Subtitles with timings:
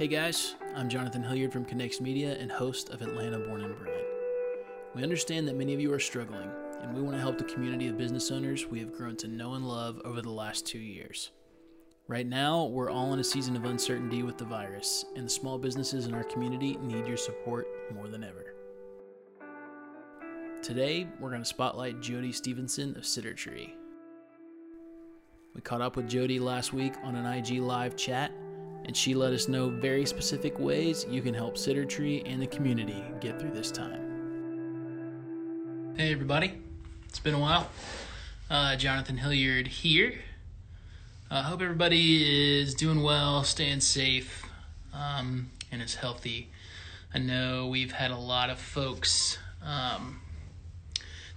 [0.00, 4.02] Hey guys, I'm Jonathan Hilliard from Connects Media and host of Atlanta Born and Bred.
[4.94, 7.86] We understand that many of you are struggling, and we want to help the community
[7.86, 11.32] of business owners we have grown to know and love over the last two years.
[12.08, 15.58] Right now, we're all in a season of uncertainty with the virus, and the small
[15.58, 18.54] businesses in our community need your support more than ever.
[20.62, 23.76] Today, we're going to spotlight Jody Stevenson of Sitter Tree.
[25.54, 28.32] We caught up with Jody last week on an IG live chat,
[28.84, 32.46] and she let us know very specific ways you can help Sitter Tree and the
[32.46, 34.10] community get through this time.
[35.96, 36.60] Hey, everybody.
[37.08, 37.68] It's been a while.
[38.48, 40.14] Uh, Jonathan Hilliard here.
[41.30, 44.44] I uh, hope everybody is doing well, staying safe,
[44.92, 46.50] um, and is healthy.
[47.14, 50.20] I know we've had a lot of folks um,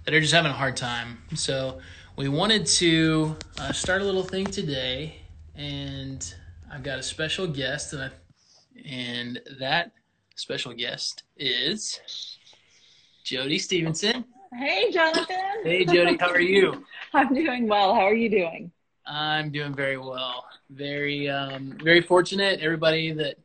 [0.06, 1.22] that are just having a hard time.
[1.36, 1.80] So
[2.16, 5.18] we wanted to uh, start a little thing today,
[5.56, 6.34] and
[6.74, 8.10] I've got a special guest, and, I,
[8.90, 9.92] and that
[10.36, 12.00] special guest is
[13.24, 14.26] Jody Stevenson.
[14.52, 15.38] Hey, Jonathan.
[15.64, 16.18] Hey, Jody.
[16.20, 16.84] How are you?
[17.14, 17.94] I'm doing well.
[17.94, 18.72] How are you doing?
[19.06, 20.46] I'm doing very well.
[20.72, 22.60] Very, um, very fortunate.
[22.60, 23.36] Everybody that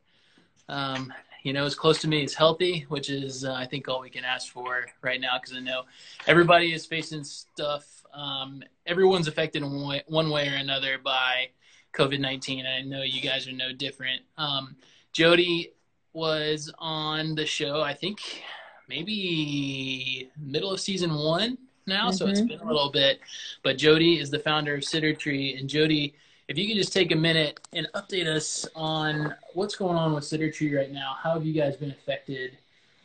[0.67, 4.01] um, you know is close to me is healthy, which is uh, I think all
[4.01, 5.37] we can ask for right now.
[5.39, 5.83] Because I know
[6.25, 7.85] everybody is facing stuff.
[8.11, 11.49] Um, everyone's affected in one way, one way or another by
[11.93, 14.21] COVID nineteen, I know you guys are no different.
[14.37, 14.75] Um,
[15.11, 15.71] Jody
[16.13, 17.81] was on the show.
[17.81, 18.19] I think
[18.87, 22.15] maybe middle of season one now, mm-hmm.
[22.15, 22.49] so it's mm-hmm.
[22.49, 23.19] been a little bit.
[23.63, 26.13] But Jody is the founder of Sitter Tree, and Jody,
[26.47, 30.23] if you could just take a minute and update us on what's going on with
[30.23, 31.15] Sitter Tree right now.
[31.21, 32.57] How have you guys been affected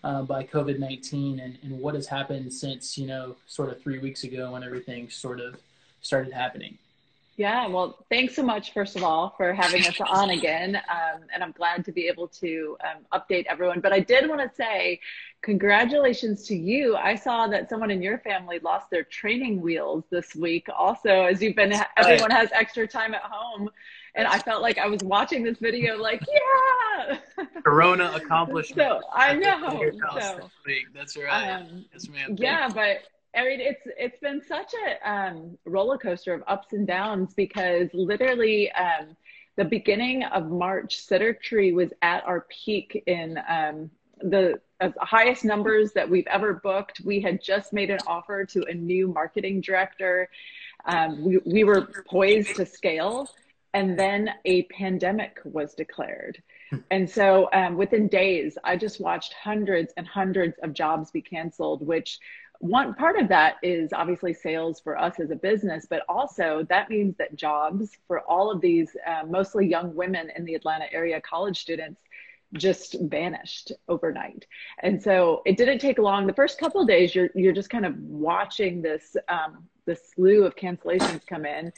[0.03, 3.99] uh, by COVID nineteen, and, and what has happened since you know, sort of three
[3.99, 5.57] weeks ago when everything sort of
[6.03, 6.77] started happening?
[7.37, 10.77] Yeah, well, thanks so much, first of all, for having us on again.
[10.77, 13.81] Um, and I'm glad to be able to um, update everyone.
[13.81, 15.01] But I did want to say,
[15.43, 16.95] congratulations to you.
[16.95, 21.43] I saw that someone in your family lost their training wheels this week, also, as
[21.43, 23.69] you've been, everyone has extra time at home.
[24.17, 27.19] And I felt like I was watching this video, like, yeah.
[27.65, 28.89] Corona accomplishment.
[28.89, 29.91] So I know.
[30.21, 30.51] So,
[30.95, 31.51] That's right.
[31.51, 32.37] Um, yes, ma'am.
[32.39, 33.03] Yeah, but
[33.37, 37.89] I mean, it's it's been such a um, roller coaster of ups and downs because
[37.93, 39.17] literally um,
[39.57, 41.07] the beginning of March,
[41.43, 43.91] Tree was at our peak in um,
[44.21, 44.61] the
[45.01, 47.01] highest numbers that we've ever booked.
[47.05, 50.29] We had just made an offer to a new marketing director.
[50.85, 53.29] Um, we we were poised to scale,
[53.73, 56.43] and then a pandemic was declared.
[56.91, 61.87] And so um, within days, I just watched hundreds and hundreds of jobs be canceled,
[61.87, 62.19] which
[62.61, 66.89] one part of that is obviously sales for us as a business, but also that
[66.89, 71.21] means that jobs for all of these uh, mostly young women in the Atlanta area
[71.21, 72.01] college students
[72.55, 74.47] just vanished overnight.
[74.81, 76.27] And so it didn't take long.
[76.27, 80.57] The first couple days, you're you're just kind of watching this um, this slew of
[80.57, 81.73] cancellations come in,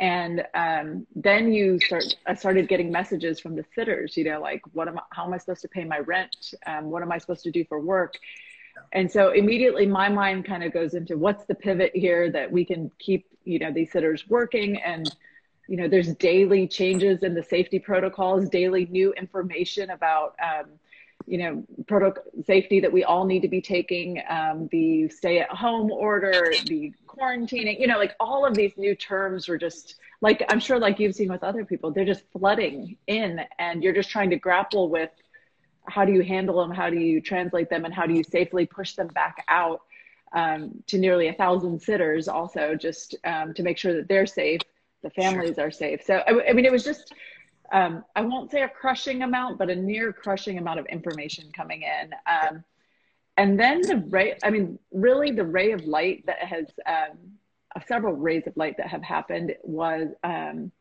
[0.00, 2.04] and um, then you start.
[2.26, 4.16] I started getting messages from the sitters.
[4.16, 5.02] You know, like what am I?
[5.10, 6.54] How am I supposed to pay my rent?
[6.66, 8.14] Um, what am I supposed to do for work?
[8.92, 12.64] And so immediately my mind kind of goes into what's the pivot here that we
[12.64, 14.80] can keep you know these sitters working.
[14.80, 15.14] And
[15.68, 20.66] you know there's daily changes in the safety protocols daily new information about um,
[21.26, 25.48] you know protocol safety that we all need to be taking um, the stay at
[25.48, 30.44] home order the quarantining you know like all of these new terms were just like
[30.50, 34.10] i'm sure like you've seen with other people they're just flooding in and you're just
[34.10, 35.10] trying to grapple with
[35.86, 36.70] how do you handle them?
[36.70, 37.84] How do you translate them?
[37.84, 39.82] And how do you safely push them back out
[40.32, 44.60] um, to nearly a thousand sitters also just um, to make sure that they're safe,
[45.02, 45.66] the families sure.
[45.66, 46.02] are safe.
[46.04, 47.14] So, I, I, mean, it was just,
[47.72, 51.82] um, I won't say a crushing amount, but a near crushing amount of information coming
[51.82, 52.12] in.
[52.26, 52.64] Um,
[53.36, 57.18] and then the ray, I mean, really the ray of light that has, um,
[57.86, 60.72] several rays of light that have happened was, um,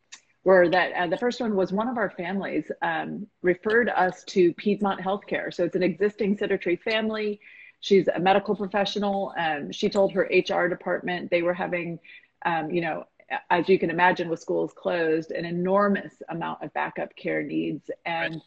[0.44, 4.54] were that uh, the first one was one of our families um, referred us to
[4.54, 5.54] Piedmont Healthcare.
[5.54, 7.40] So it's an existing Tree family.
[7.80, 9.34] She's a medical professional.
[9.38, 12.00] Um, she told her HR department they were having,
[12.46, 13.06] um, you know,
[13.50, 17.90] as you can imagine, with schools closed, an enormous amount of backup care needs.
[18.06, 18.42] And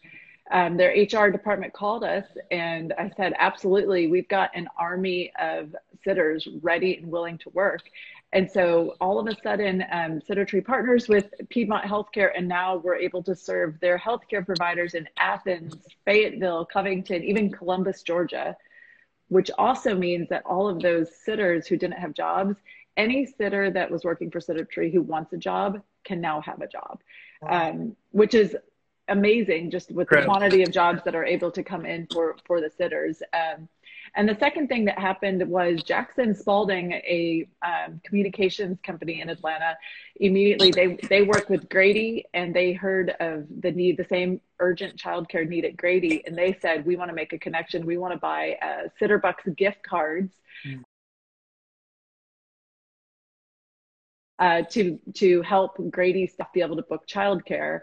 [0.51, 5.75] um, their HR department called us, and I said, absolutely, we've got an army of
[6.05, 7.83] sitters ready and willing to work.
[8.33, 12.77] And so all of a sudden, um, Sitter Tree partners with Piedmont Healthcare, and now
[12.77, 18.57] we're able to serve their healthcare providers in Athens, Fayetteville, Covington, even Columbus, Georgia,
[19.29, 22.57] which also means that all of those sitters who didn't have jobs,
[22.97, 26.67] any sitter that was working for Tree who wants a job can now have a
[26.67, 27.01] job,
[27.43, 27.71] wow.
[27.71, 28.57] um, which is
[29.09, 32.61] amazing just with the quantity of jobs that are able to come in for for
[32.61, 33.23] the sitters.
[33.33, 33.69] Um,
[34.17, 39.77] and the second thing that happened was Jackson Spalding, a um, communications company in Atlanta,
[40.17, 44.97] immediately they they work with Grady and they heard of the need, the same urgent
[44.97, 47.85] childcare need at Grady, and they said we want to make a connection.
[47.85, 50.33] We want to buy uh, Sitterbucks gift cards.
[50.67, 50.83] Mm.
[54.39, 57.81] Uh, to to help Grady staff be able to book childcare,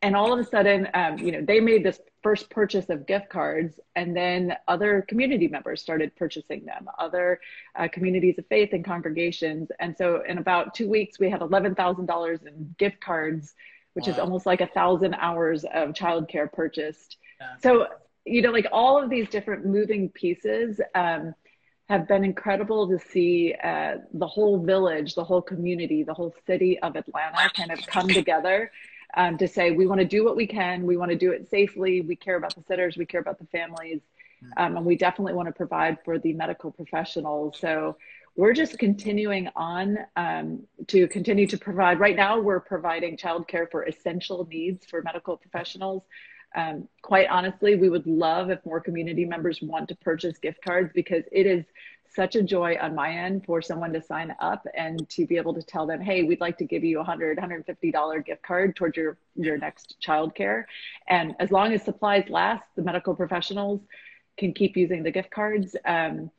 [0.00, 3.28] and all of a sudden, um, you know, they made this first purchase of gift
[3.28, 7.40] cards, and then other community members started purchasing them, other
[7.76, 9.68] uh, communities of faith and congregations.
[9.80, 13.54] And so, in about two weeks, we had $11,000 in gift cards,
[13.92, 14.12] which wow.
[14.12, 17.18] is almost like a thousand hours of childcare purchased.
[17.40, 17.46] Yeah.
[17.62, 17.86] So,
[18.24, 20.80] you know, like all of these different moving pieces.
[20.94, 21.34] Um,
[21.90, 26.78] have been incredible to see uh, the whole village, the whole community, the whole city
[26.78, 28.70] of Atlanta kind of come together
[29.16, 31.48] um, to say we want to do what we can, we want to do it
[31.48, 34.00] safely, we care about the sitters, we care about the families,
[34.56, 37.56] um, and we definitely want to provide for the medical professionals.
[37.58, 37.96] So
[38.36, 42.00] we're just continuing on um, to continue to provide.
[42.00, 46.02] Right now, we're providing childcare for essential needs for medical professionals.
[46.56, 50.90] Um, quite honestly, we would love if more community members want to purchase gift cards
[50.94, 51.64] because it is
[52.14, 55.54] such a joy on my end for someone to sign up and to be able
[55.54, 58.96] to tell them, hey, we'd like to give you a $100, $150 gift card towards
[58.96, 60.64] your, your next childcare.
[61.08, 63.80] And as long as supplies last, the medical professionals
[64.36, 65.76] can keep using the gift cards.
[65.84, 66.30] Um,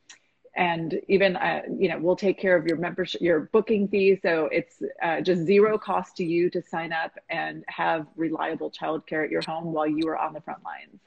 [0.55, 4.45] and even uh, you know we'll take care of your membership your booking fee so
[4.53, 9.29] it's uh, just zero cost to you to sign up and have reliable childcare at
[9.29, 11.01] your home while you are on the front lines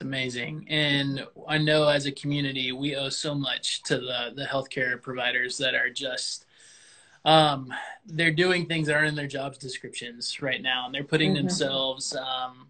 [0.00, 0.66] amazing.
[0.68, 5.58] And I know as a community, we owe so much to the, the healthcare providers
[5.58, 6.46] that are just,
[7.24, 7.72] um,
[8.06, 10.86] they're doing things that aren't in their jobs descriptions right now.
[10.86, 11.46] And they're putting mm-hmm.
[11.46, 12.68] themselves, um,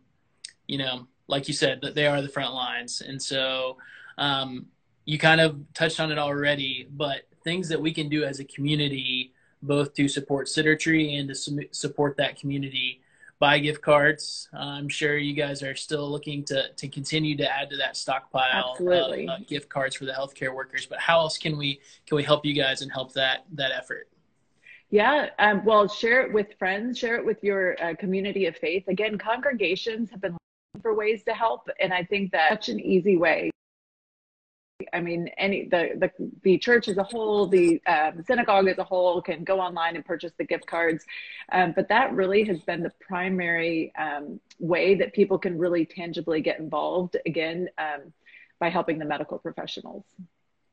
[0.66, 3.02] you know, like you said, that they are the front lines.
[3.02, 3.76] And so,
[4.16, 4.66] um,
[5.04, 8.44] you kind of touched on it already, but things that we can do as a
[8.44, 9.32] community,
[9.62, 13.00] both to support Sittertree and to su- support that community
[13.38, 14.48] buy gift cards.
[14.52, 17.96] Uh, I'm sure you guys are still looking to to continue to add to that
[17.96, 19.24] stockpile Absolutely.
[19.24, 20.86] of uh, gift cards for the healthcare workers.
[20.86, 24.08] But how else can we can we help you guys and help that that effort?
[24.90, 28.88] Yeah, um, well, share it with friends, share it with your uh, community of faith.
[28.88, 32.80] Again, congregations have been looking for ways to help, and I think that's such an
[32.80, 33.50] easy way
[34.92, 36.10] I mean, any the the,
[36.42, 40.04] the church as a whole, the um, synagogue as a whole can go online and
[40.04, 41.04] purchase the gift cards,
[41.50, 46.40] um, but that really has been the primary um, way that people can really tangibly
[46.40, 48.12] get involved again um,
[48.60, 50.04] by helping the medical professionals.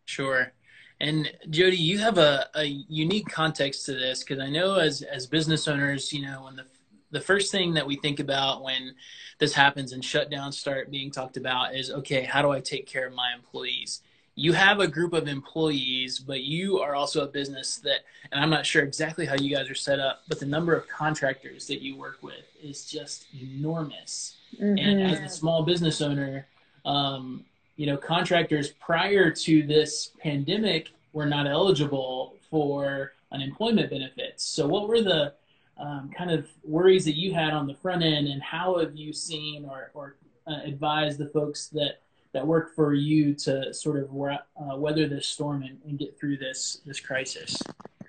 [0.06, 0.54] Sure.
[1.01, 5.25] And Jody, you have a, a unique context to this because I know as as
[5.25, 6.66] business owners, you know, when the
[7.12, 8.96] the first thing that we think about when
[9.40, 13.07] this happens and shutdowns start being talked about is okay, how do I take care
[13.07, 14.02] of my employees?
[14.38, 18.00] You have a group of employees, but you are also a business that,
[18.31, 20.90] and I'm not sure exactly how you guys are set up, but the number of
[20.90, 24.36] contractors that you work with is just enormous.
[24.60, 24.78] Mm-hmm.
[24.78, 26.48] And as a small business owner,
[26.84, 27.46] um,
[27.78, 34.44] you know, contractors prior to this pandemic were not eligible for unemployment benefits.
[34.44, 35.34] So, what were the
[35.77, 39.12] um, kind of worries that you had on the front end, and how have you
[39.13, 40.16] seen or, or
[40.48, 42.01] uh, advised the folks that
[42.34, 46.38] that work for you to sort of uh, weather this storm and, and get through
[46.38, 47.58] this this crisis?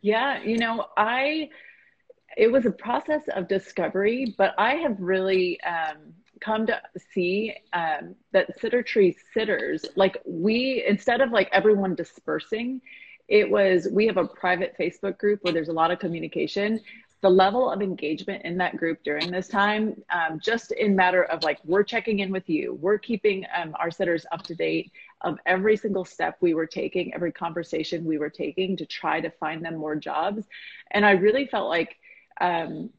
[0.02, 1.50] Yeah, you know, I
[2.36, 6.80] it was a process of discovery, but I have really um, come to
[7.12, 12.80] see um, that Sittertree sitters, like we, instead of like everyone dispersing,
[13.28, 16.80] it was we have a private Facebook group where there's a lot of communication
[17.26, 21.42] the level of engagement in that group during this time, um, just in matter of
[21.42, 24.92] like, we're checking in with you, we're keeping um, our sitters up to date
[25.22, 29.28] of every single step we were taking, every conversation we were taking to try to
[29.28, 30.44] find them more jobs.
[30.92, 31.96] And I really felt like,
[32.40, 32.90] um,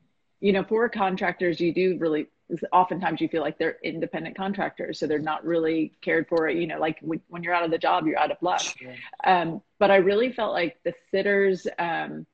[0.41, 2.27] you know, for contractors, you do really
[2.74, 6.79] oftentimes you feel like they're independent contractors so they're not really cared for you know
[6.79, 8.96] like when you're out of the job you're out of luck sure.
[9.25, 12.25] um, but i really felt like the sitters um,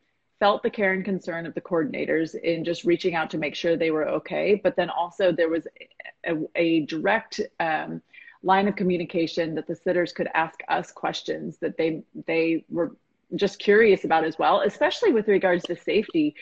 [0.44, 3.78] felt the care and concern of the coordinators in just reaching out to make sure
[3.78, 4.60] they were okay.
[4.62, 5.66] But then also there was
[6.26, 8.02] a, a direct um,
[8.44, 12.94] line of communication that the sitters could ask us questions that they they were
[13.36, 16.36] just curious about as well, especially with regards to safety.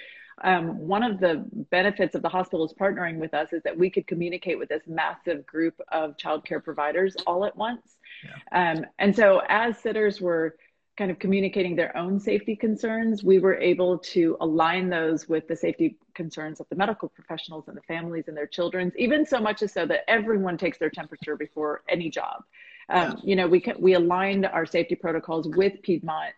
[0.44, 4.08] Um, one of the benefits of the hospitals partnering with us is that we could
[4.08, 7.98] communicate with this massive group of childcare providers all at once.
[8.24, 8.72] Yeah.
[8.72, 10.56] Um, and so as sitters were
[10.98, 15.56] kind of communicating their own safety concerns, we were able to align those with the
[15.56, 19.62] safety concerns of the medical professionals and the families and their children's, even so much
[19.64, 22.44] as so that everyone takes their temperature before any job.
[22.90, 26.34] Um, you know, we we aligned our safety protocols with Piedmont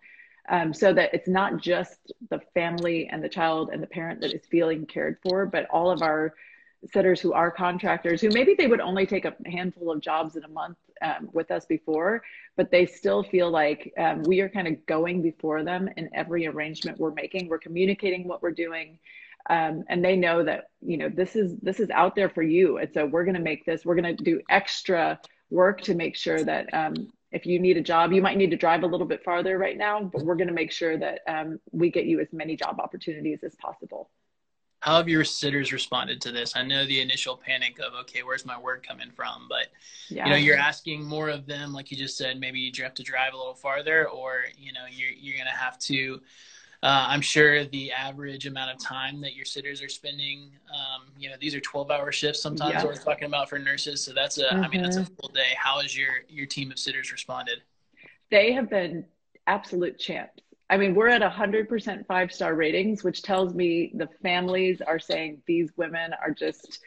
[0.49, 4.33] um, so that it's not just the family and the child and the parent that
[4.33, 6.33] is feeling cared for, but all of our
[6.91, 10.43] sitters who are contractors who maybe they would only take a handful of jobs in
[10.43, 12.21] a month um, with us before,
[12.55, 16.47] but they still feel like um, we are kind of going before them in every
[16.47, 17.47] arrangement we're making.
[17.47, 18.99] We're communicating what we're doing.
[19.49, 22.77] Um, and they know that you know this is this is out there for you
[22.77, 25.19] and so we're going to make this we're going to do extra
[25.49, 28.55] work to make sure that um, if you need a job you might need to
[28.55, 31.59] drive a little bit farther right now but we're going to make sure that um,
[31.73, 34.09] we get you as many job opportunities as possible
[34.83, 36.57] how have your sitters responded to this?
[36.57, 39.47] I know the initial panic of okay, where's my work coming from?
[39.47, 39.67] But
[40.09, 40.25] yeah.
[40.25, 42.37] you know, you're asking more of them, like you just said.
[42.37, 45.79] Maybe you have to drive a little farther, or you know, you're you're gonna have
[45.79, 46.19] to.
[46.83, 51.29] Uh, I'm sure the average amount of time that your sitters are spending, um, you
[51.29, 52.83] know, these are 12 hour shifts sometimes yes.
[52.83, 54.03] we're talking about for nurses.
[54.03, 54.63] So that's a, mm-hmm.
[54.65, 55.13] I mean, that's a mm-hmm.
[55.13, 55.51] full day.
[55.55, 57.61] How has your, your team of sitters responded?
[58.31, 59.05] They have been
[59.47, 60.42] absolute champs.
[60.69, 65.41] I mean, we're at 100% five star ratings, which tells me the families are saying
[65.45, 66.79] these women are just,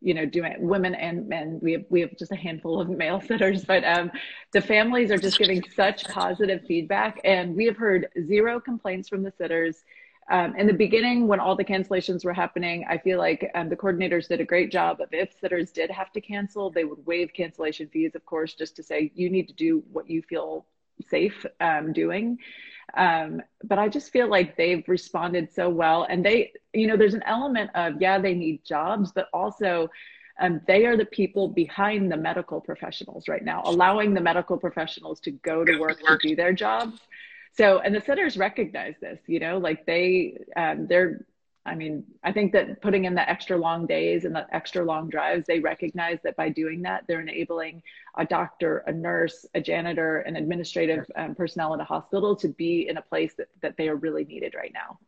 [0.00, 1.58] you know, doing women and men.
[1.62, 4.10] We have we have just a handful of male sitters, but um,
[4.52, 9.22] the families are just giving such positive feedback, and we have heard zero complaints from
[9.22, 9.82] the sitters.
[10.30, 13.76] Um, in the beginning, when all the cancellations were happening, I feel like um, the
[13.76, 17.32] coordinators did a great job of if sitters did have to cancel, they would waive
[17.32, 20.64] cancellation fees, of course, just to say you need to do what you feel
[21.08, 22.38] safe um, doing.
[22.94, 26.06] Um, but I just feel like they've responded so well.
[26.08, 29.88] And they, you know, there's an element of, yeah, they need jobs, but also
[30.40, 35.20] um, they are the people behind the medical professionals right now, allowing the medical professionals
[35.20, 36.98] to go to work to do their jobs.
[37.54, 41.26] So, and the centers recognize this, you know, like they, um, they're
[41.64, 45.08] I mean, I think that putting in the extra long days and the extra long
[45.08, 47.82] drives, they recognize that by doing that, they're enabling
[48.18, 52.88] a doctor, a nurse, a janitor, an administrative um, personnel at a hospital to be
[52.88, 54.98] in a place that, that they are really needed right now.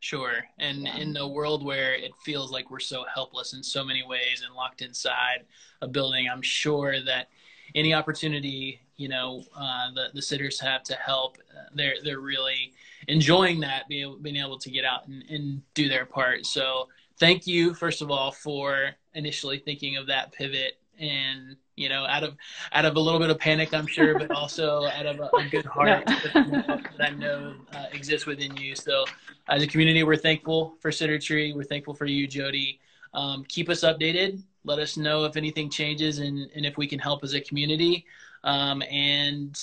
[0.00, 0.42] Sure.
[0.58, 0.96] And yeah.
[0.96, 4.54] in a world where it feels like we're so helpless in so many ways and
[4.54, 5.44] locked inside
[5.82, 7.28] a building, I'm sure that
[7.74, 12.74] any opportunity you know uh, the the sitters have to help, uh, they're they're really
[13.08, 16.44] enjoying that being able, being able to get out and, and do their part.
[16.44, 16.88] So
[17.18, 22.22] thank you first of all for initially thinking of that pivot and you know out
[22.22, 22.36] of
[22.72, 25.44] out of a little bit of panic i'm sure but also out of a, a
[25.50, 28.74] good heart that i know uh, exists within you.
[28.74, 29.04] So
[29.48, 31.52] as a community we're thankful for sitter tree.
[31.52, 32.80] We're thankful for you jody.
[33.14, 34.42] Um, keep us updated.
[34.64, 38.06] Let us know if anything changes and, and if we can help as a community
[38.44, 39.58] um, and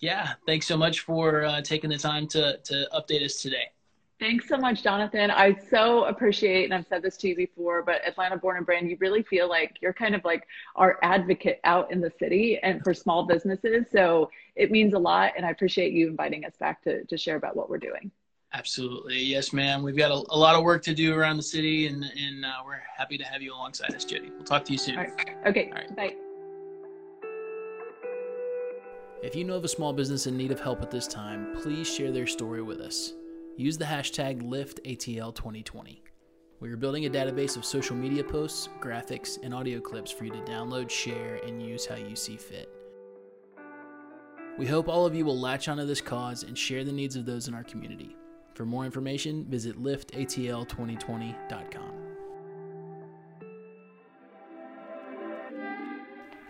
[0.00, 3.70] yeah, thanks so much for uh, taking the time to, to update us today.
[4.20, 5.30] Thanks so much, Jonathan.
[5.30, 8.88] I so appreciate, and I've said this to you before, but Atlanta Born and Brand,
[8.88, 12.82] you really feel like you're kind of like our advocate out in the city and
[12.84, 13.86] for small businesses.
[13.90, 17.36] So it means a lot, and I appreciate you inviting us back to, to share
[17.36, 18.10] about what we're doing.
[18.52, 19.20] Absolutely.
[19.20, 19.82] Yes, ma'am.
[19.82, 22.62] We've got a, a lot of work to do around the city, and, and uh,
[22.64, 24.30] we're happy to have you alongside us, Jody.
[24.30, 24.98] We'll talk to you soon.
[25.44, 25.70] Okay.
[25.70, 25.96] All right.
[25.96, 26.14] Bye.
[29.24, 31.88] If you know of a small business in need of help at this time, please
[31.88, 33.14] share their story with us.
[33.56, 36.00] Use the hashtag LiftATL2020.
[36.60, 40.32] We are building a database of social media posts, graphics, and audio clips for you
[40.32, 42.68] to download, share, and use how you see fit.
[44.58, 47.24] We hope all of you will latch onto this cause and share the needs of
[47.24, 48.18] those in our community.
[48.52, 52.03] For more information, visit liftatl2020.com.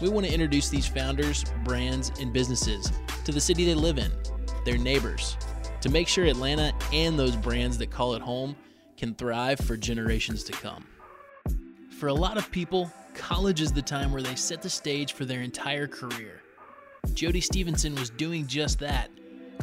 [0.00, 2.92] we want to introduce these founders, brands, and businesses
[3.24, 4.12] to the city they live in,
[4.64, 5.36] their neighbors,
[5.80, 8.54] to make sure Atlanta and those brands that call it home
[8.96, 10.84] can thrive for generations to come.
[11.98, 15.24] For a lot of people, college is the time where they set the stage for
[15.24, 16.42] their entire career.
[17.12, 19.10] Jody Stevenson was doing just that,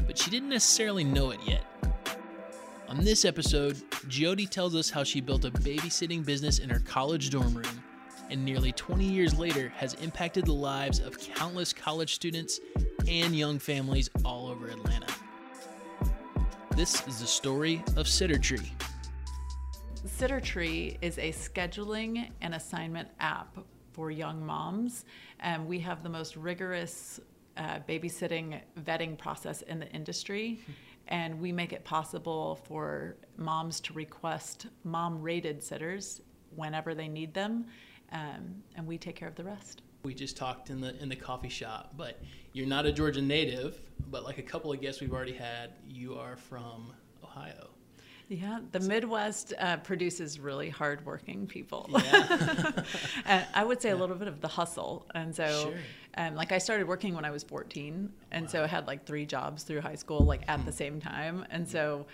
[0.06, 1.63] but she didn't necessarily know it yet.
[2.89, 7.30] On this episode, Jody tells us how she built a babysitting business in her college
[7.30, 7.84] dorm room
[8.29, 12.60] and nearly 20 years later has impacted the lives of countless college students
[13.08, 15.08] and young families all over Atlanta.
[16.75, 18.72] This is the story of Sitter Tree.
[20.05, 23.58] Sitter Tree is a scheduling and assignment app
[23.94, 25.05] for young moms.
[25.39, 27.20] And we have the most rigorous
[27.58, 30.60] uh, babysitting vetting process in the industry.
[31.08, 36.22] And we make it possible for moms to request mom rated sitters
[36.55, 37.65] whenever they need them.
[38.16, 39.82] Um, and we take care of the rest.
[40.04, 42.22] We just talked in the in the coffee shop, but
[42.54, 43.80] you're not a Georgia native,
[44.10, 46.94] but like a couple of guests we've already had, you are from
[47.24, 47.70] Ohio.
[48.28, 51.88] Yeah, the Midwest uh, produces really hardworking people.
[51.92, 52.72] Yeah.
[53.54, 53.96] I would say yeah.
[53.96, 55.06] a little bit of the hustle.
[55.14, 55.74] And so, sure.
[56.18, 58.12] um, like, I started working when I was 14.
[58.32, 58.52] And wow.
[58.52, 61.46] so I had like three jobs through high school, like at the same time.
[61.52, 62.08] And so,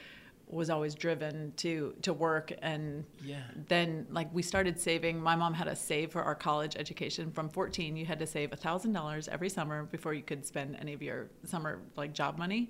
[0.52, 3.42] was always driven to to work and yeah.
[3.68, 7.50] then like we started saving my mom had us save for our college education from
[7.50, 11.30] 14 you had to save $1000 every summer before you could spend any of your
[11.46, 12.70] summer like job money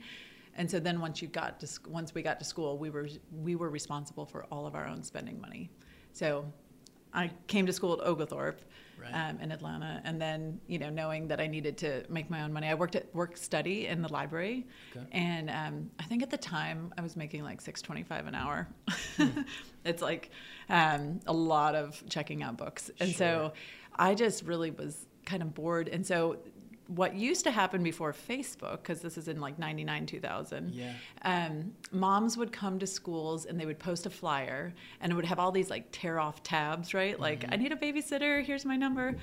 [0.55, 3.55] and so then once you got to once we got to school, we were we
[3.55, 5.69] were responsible for all of our own spending money.
[6.13, 6.45] So
[7.13, 8.61] I came to school at Oglethorpe
[9.01, 9.29] right.
[9.29, 12.53] um, in Atlanta, and then you know knowing that I needed to make my own
[12.53, 15.05] money, I worked at work study in the library, okay.
[15.11, 18.35] and um, I think at the time I was making like six twenty five an
[18.35, 18.67] hour.
[19.17, 19.41] Hmm.
[19.85, 20.31] it's like
[20.69, 23.17] um, a lot of checking out books, and sure.
[23.17, 23.53] so
[23.95, 26.37] I just really was kind of bored, and so
[26.95, 30.93] what used to happen before Facebook, because this is in like 99, 2000, yeah.
[31.23, 35.25] um, moms would come to schools and they would post a flyer and it would
[35.25, 37.17] have all these like tear off tabs, right?
[37.17, 37.53] Like, mm-hmm.
[37.53, 39.15] I need a babysitter, here's my number.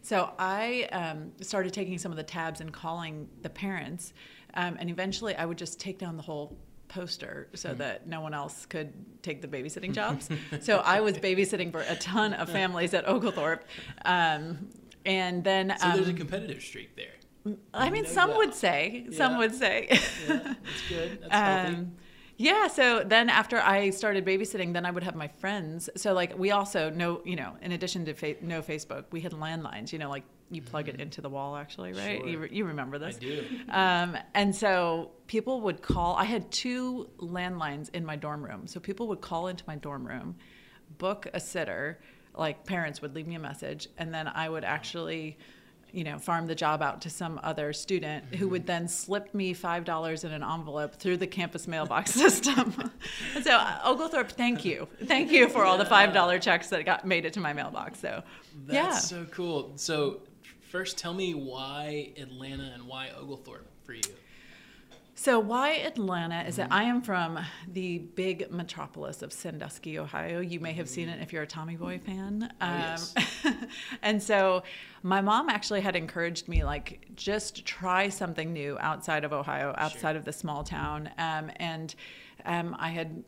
[0.00, 4.12] So I um, started taking some of the tabs and calling the parents.
[4.54, 6.56] Um, and eventually I would just take down the whole
[6.86, 7.78] poster so mm.
[7.78, 10.28] that no one else could take the babysitting jobs.
[10.60, 13.64] so I was babysitting for a ton of families at Oglethorpe.
[14.04, 14.68] Um,
[15.04, 17.14] and then so um, there's a um, competitive streak there.
[17.72, 19.06] I mean, some would say.
[19.08, 19.16] Yeah.
[19.16, 19.86] Some would say.
[19.90, 21.18] yeah, that's good.
[21.30, 21.74] That's healthy.
[21.76, 21.92] Um,
[22.40, 25.90] yeah, so then after I started babysitting, then I would have my friends.
[25.96, 29.32] So like we also know, you know, in addition to fa- no Facebook, we had
[29.32, 29.92] landlines.
[29.92, 30.94] You know, like you plug mm-hmm.
[30.94, 32.20] it into the wall actually, right?
[32.20, 32.28] Sure.
[32.28, 33.16] You, re- you remember this?
[33.16, 33.44] I do.
[33.70, 36.14] Um, and so people would call.
[36.14, 40.06] I had two landlines in my dorm room, so people would call into my dorm
[40.06, 40.36] room,
[40.96, 41.98] book a sitter
[42.34, 45.38] like parents would leave me a message and then I would actually
[45.92, 49.54] you know, farm the job out to some other student who would then slip me
[49.54, 52.74] five dollars in an envelope through the campus mailbox system.
[53.34, 56.84] and so, uh, Oglethorpe, thank you, thank you for all the five dollar checks that
[56.84, 58.00] got made it to my mailbox.
[58.00, 58.22] So,
[58.66, 58.92] that's yeah.
[58.92, 59.72] so cool.
[59.76, 60.20] So,
[60.70, 64.02] first, tell me why Atlanta and why Oglethorpe for you.
[65.20, 70.38] So, why Atlanta is that I am from the big metropolis of Sandusky, Ohio.
[70.38, 72.48] You may have seen it if you're a Tommy Boy fan.
[72.60, 73.14] Oh, um, yes.
[74.02, 74.62] and so,
[75.02, 80.12] my mom actually had encouraged me, like, just try something new outside of Ohio, outside
[80.12, 80.18] sure.
[80.18, 81.10] of the small town.
[81.18, 81.96] Um, and
[82.44, 83.24] um, I had,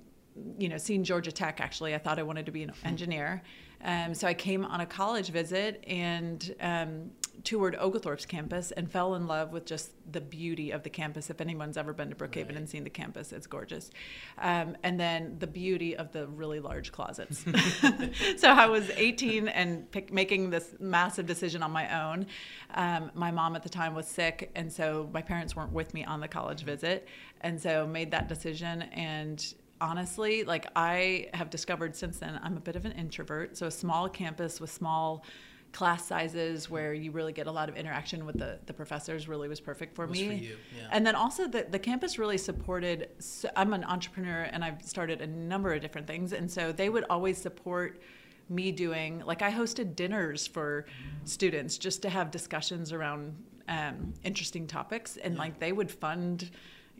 [0.60, 1.96] you know, seen Georgia Tech actually.
[1.96, 3.42] I thought I wanted to be an engineer.
[3.82, 7.10] Um, so I came on a college visit and um,
[7.44, 11.30] toured Oglethorpe's campus and fell in love with just the beauty of the campus.
[11.30, 12.56] If anyone's ever been to Brookhaven right.
[12.56, 13.90] and seen the campus, it's gorgeous.
[14.38, 17.44] Um, and then the beauty of the really large closets.
[18.36, 22.26] so I was 18 and pick, making this massive decision on my own.
[22.74, 26.04] Um, my mom at the time was sick, and so my parents weren't with me
[26.04, 27.08] on the college visit.
[27.40, 32.60] And so made that decision and honestly, like I have discovered since then, I'm a
[32.60, 33.56] bit of an introvert.
[33.56, 35.24] So a small campus with small
[35.72, 39.48] class sizes where you really get a lot of interaction with the, the professors really
[39.48, 40.26] was perfect for was me.
[40.26, 40.88] For you, yeah.
[40.90, 45.20] And then also the, the campus really supported, so I'm an entrepreneur and I've started
[45.20, 46.32] a number of different things.
[46.32, 48.00] And so they would always support
[48.48, 50.86] me doing, like I hosted dinners for
[51.24, 53.36] students just to have discussions around
[53.68, 55.16] um, interesting topics.
[55.18, 55.40] And yeah.
[55.40, 56.50] like they would fund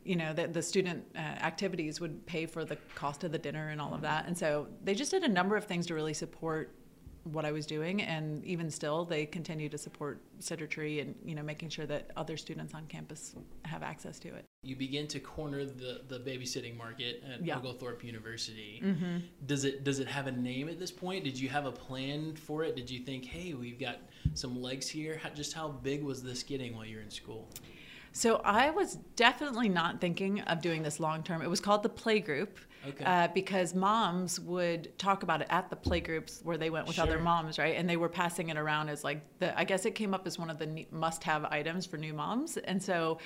[0.02, 3.68] you know the, the student uh, activities would pay for the cost of the dinner
[3.68, 6.14] and all of that and so they just did a number of things to really
[6.14, 6.74] support
[7.24, 11.34] what I was doing, and even still, they continue to support Sitter Tree and you
[11.34, 14.44] know making sure that other students on campus have access to it.
[14.62, 17.56] You begin to corner the, the babysitting market at yeah.
[17.56, 18.80] Oglethorpe University.
[18.84, 19.18] Mm-hmm.
[19.46, 21.24] Does it does it have a name at this point?
[21.24, 22.76] Did you have a plan for it?
[22.76, 23.98] Did you think, hey, we've got
[24.34, 25.20] some legs here?
[25.22, 27.48] How, just how big was this getting while you're in school?
[28.12, 31.42] So I was definitely not thinking of doing this long term.
[31.42, 32.48] It was called the Playgroup.
[32.88, 33.04] Okay.
[33.04, 37.04] Uh, because moms would talk about it at the playgroups where they went with sure.
[37.04, 37.76] other moms, right?
[37.76, 39.58] And they were passing it around as like the.
[39.58, 42.82] I guess it came up as one of the must-have items for new moms, and
[42.82, 43.18] so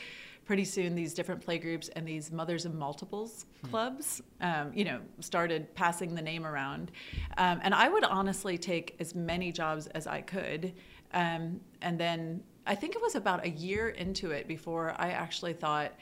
[0.45, 3.71] pretty soon these different playgroups and these mothers of multiples hmm.
[3.71, 6.91] clubs um, you know started passing the name around
[7.39, 10.73] um, and i would honestly take as many jobs as i could
[11.13, 15.53] um, and then i think it was about a year into it before i actually
[15.53, 15.93] thought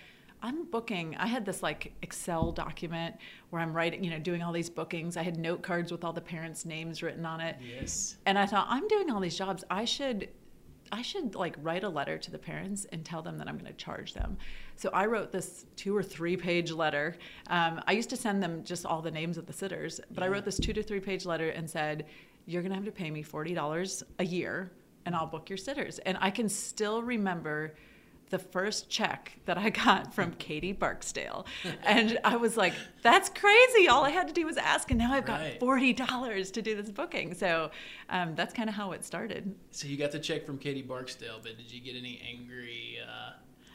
[0.42, 1.14] I'm booking.
[1.16, 3.14] I had this like Excel document
[3.50, 5.16] where I'm writing, you know, doing all these bookings.
[5.16, 7.56] I had note cards with all the parents' names written on it.
[7.60, 8.16] Yes.
[8.26, 9.62] And I thought, I'm doing all these jobs.
[9.70, 10.28] I should
[10.94, 13.70] I should like write a letter to the parents and tell them that I'm going
[13.70, 14.36] to charge them.
[14.76, 17.16] So I wrote this two or three page letter.
[17.46, 20.26] Um, I used to send them just all the names of the sitters, but yeah.
[20.26, 22.06] I wrote this two to three page letter and said,
[22.44, 24.70] You're going to have to pay me $40 a year
[25.06, 25.98] and I'll book your sitters.
[26.00, 27.74] And I can still remember
[28.30, 31.46] the first check that I got from Katie Barksdale.
[31.84, 33.88] And I was like, that's crazy.
[33.88, 34.90] All I had to do was ask.
[34.90, 37.34] And now I've got $40 to do this booking.
[37.34, 37.70] So
[38.08, 39.54] um, that's kind of how it started.
[39.70, 42.98] So you got the check from Katie Barksdale, but did you get any angry?
[43.06, 43.32] Uh,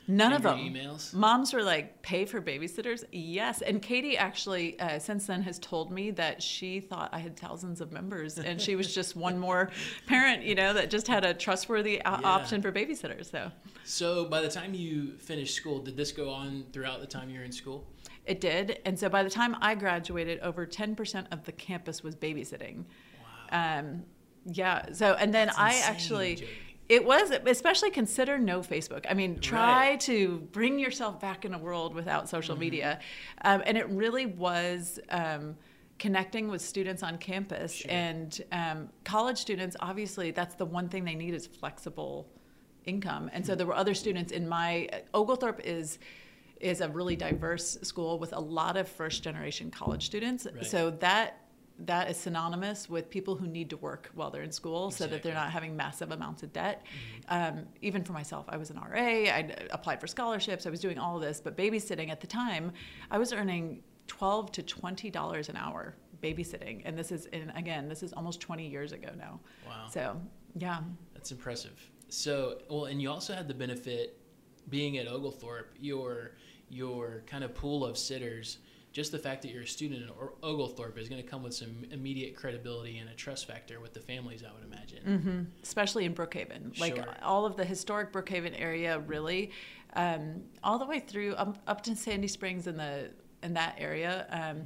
[0.07, 0.57] None of them.
[0.57, 1.13] Emails.
[1.13, 5.91] Moms were like, "Pay for babysitters." Yes, and Katie actually, uh, since then, has told
[5.91, 9.69] me that she thought I had thousands of members, and she was just one more
[10.07, 12.21] parent, you know, that just had a trustworthy yeah.
[12.23, 13.29] option for babysitters.
[13.29, 13.51] So.
[13.83, 17.39] So by the time you finished school, did this go on throughout the time you
[17.39, 17.85] were in school?
[18.25, 22.01] It did, and so by the time I graduated, over ten percent of the campus
[22.01, 22.85] was babysitting.
[23.51, 23.79] Wow.
[23.79, 24.03] Um,
[24.45, 24.93] yeah.
[24.93, 26.47] So and then That's I insane, actually.
[26.89, 29.99] It was especially consider no facebook i mean try right.
[29.99, 32.61] to bring yourself back in a world without social mm-hmm.
[32.61, 32.99] media
[33.43, 35.55] um, and it really was um,
[35.99, 37.91] connecting with students on campus sure.
[37.91, 42.27] and um, college students obviously that's the one thing they need is flexible
[42.85, 43.57] income and so mm-hmm.
[43.57, 45.99] there were other students in my oglethorpe is
[46.59, 50.65] is a really diverse school with a lot of first generation college students right.
[50.65, 51.46] so that
[51.79, 55.05] that is synonymous with people who need to work while they're in school exactly.
[55.05, 56.83] so that they're not having massive amounts of debt.
[57.29, 57.57] Mm-hmm.
[57.57, 60.97] Um, even for myself, I was an RA, I applied for scholarships, I was doing
[60.97, 62.71] all of this, but babysitting at the time,
[63.11, 66.81] I was earning 12 to $20 an hour babysitting.
[66.85, 69.39] And this is, in, again, this is almost 20 years ago now.
[69.67, 69.87] Wow.
[69.91, 70.19] So,
[70.55, 70.79] yeah.
[71.13, 71.91] That's impressive.
[72.09, 74.19] So, well, and you also had the benefit
[74.69, 76.31] being at Oglethorpe, your
[76.69, 78.57] your kind of pool of sitters
[78.91, 80.09] just the fact that you're a student in
[80.41, 83.99] Oglethorpe is going to come with some immediate credibility and a trust factor with the
[83.99, 85.03] families, I would imagine.
[85.05, 85.41] Mm-hmm.
[85.61, 86.75] Especially in Brookhaven.
[86.75, 86.87] Sure.
[86.87, 89.51] Like all of the historic Brookhaven area, really,
[89.95, 93.11] um, all the way through um, up to Sandy Springs in, the,
[93.43, 94.25] in that area.
[94.31, 94.63] Um,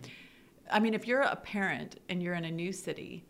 [0.72, 3.26] I mean, if you're a parent and you're in a new city,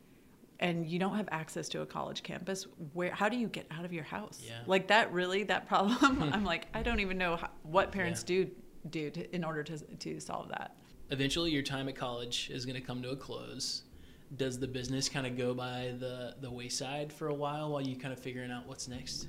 [0.60, 3.84] and you don't have access to a college campus where how do you get out
[3.84, 4.60] of your house yeah.
[4.68, 8.44] like that really that problem i'm like i don't even know how, what parents yeah.
[8.44, 8.52] do
[8.90, 10.76] do to, in order to, to solve that
[11.12, 13.84] eventually your time at college is going to come to a close.
[14.38, 17.96] Does the business kind of go by the the wayside for a while while you
[17.98, 19.28] kind of figuring out what's next?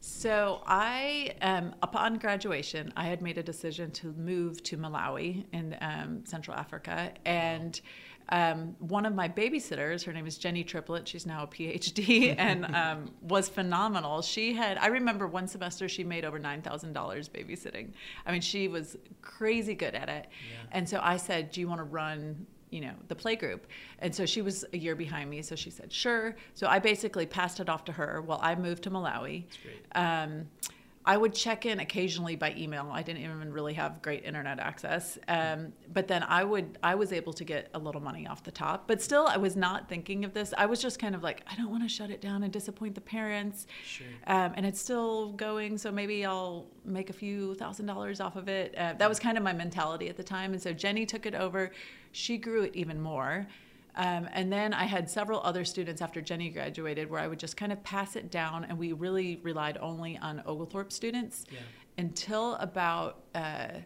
[0.00, 5.76] So I, um, upon graduation, I had made a decision to move to Malawi in
[5.80, 7.80] um, Central Africa, and
[8.30, 11.08] um, one of my babysitters, her name is Jenny Triplett.
[11.08, 14.22] She's now a PhD and um, was phenomenal.
[14.22, 17.92] She had, I remember one semester she made over nine thousand dollars babysitting.
[18.26, 20.26] I mean, she was crazy good at it.
[20.28, 20.56] Yeah.
[20.72, 23.60] And so I said, "Do you want to run you know the playgroup
[24.00, 27.24] and so she was a year behind me so she said sure so i basically
[27.24, 29.44] passed it off to her while i moved to malawi
[29.94, 30.46] um,
[31.08, 32.90] I would check in occasionally by email.
[32.92, 37.14] I didn't even really have great internet access, um, but then I would I was
[37.14, 38.86] able to get a little money off the top.
[38.86, 40.52] But still, I was not thinking of this.
[40.58, 42.94] I was just kind of like, I don't want to shut it down and disappoint
[42.94, 43.66] the parents.
[43.86, 44.06] Sure.
[44.26, 48.50] Um, and it's still going, so maybe I'll make a few thousand dollars off of
[48.50, 48.74] it.
[48.76, 50.52] Uh, that was kind of my mentality at the time.
[50.52, 51.72] And so Jenny took it over.
[52.12, 53.46] She grew it even more.
[53.98, 57.56] Um, and then I had several other students after Jenny graduated where I would just
[57.56, 61.58] kind of pass it down, and we really relied only on Oglethorpe students yeah.
[61.98, 63.80] until about uh,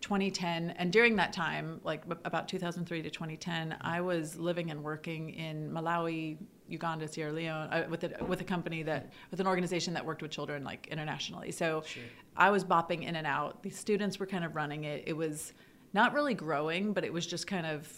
[0.00, 0.70] 2010.
[0.70, 5.70] And during that time, like about 2003 to 2010, I was living and working in
[5.70, 10.06] Malawi, Uganda, Sierra Leone, uh, with a with a company that with an organization that
[10.06, 11.50] worked with children like internationally.
[11.52, 12.02] So sure.
[12.34, 13.62] I was bopping in and out.
[13.62, 15.04] The students were kind of running it.
[15.06, 15.52] It was
[15.92, 17.88] not really growing, but it was just kind of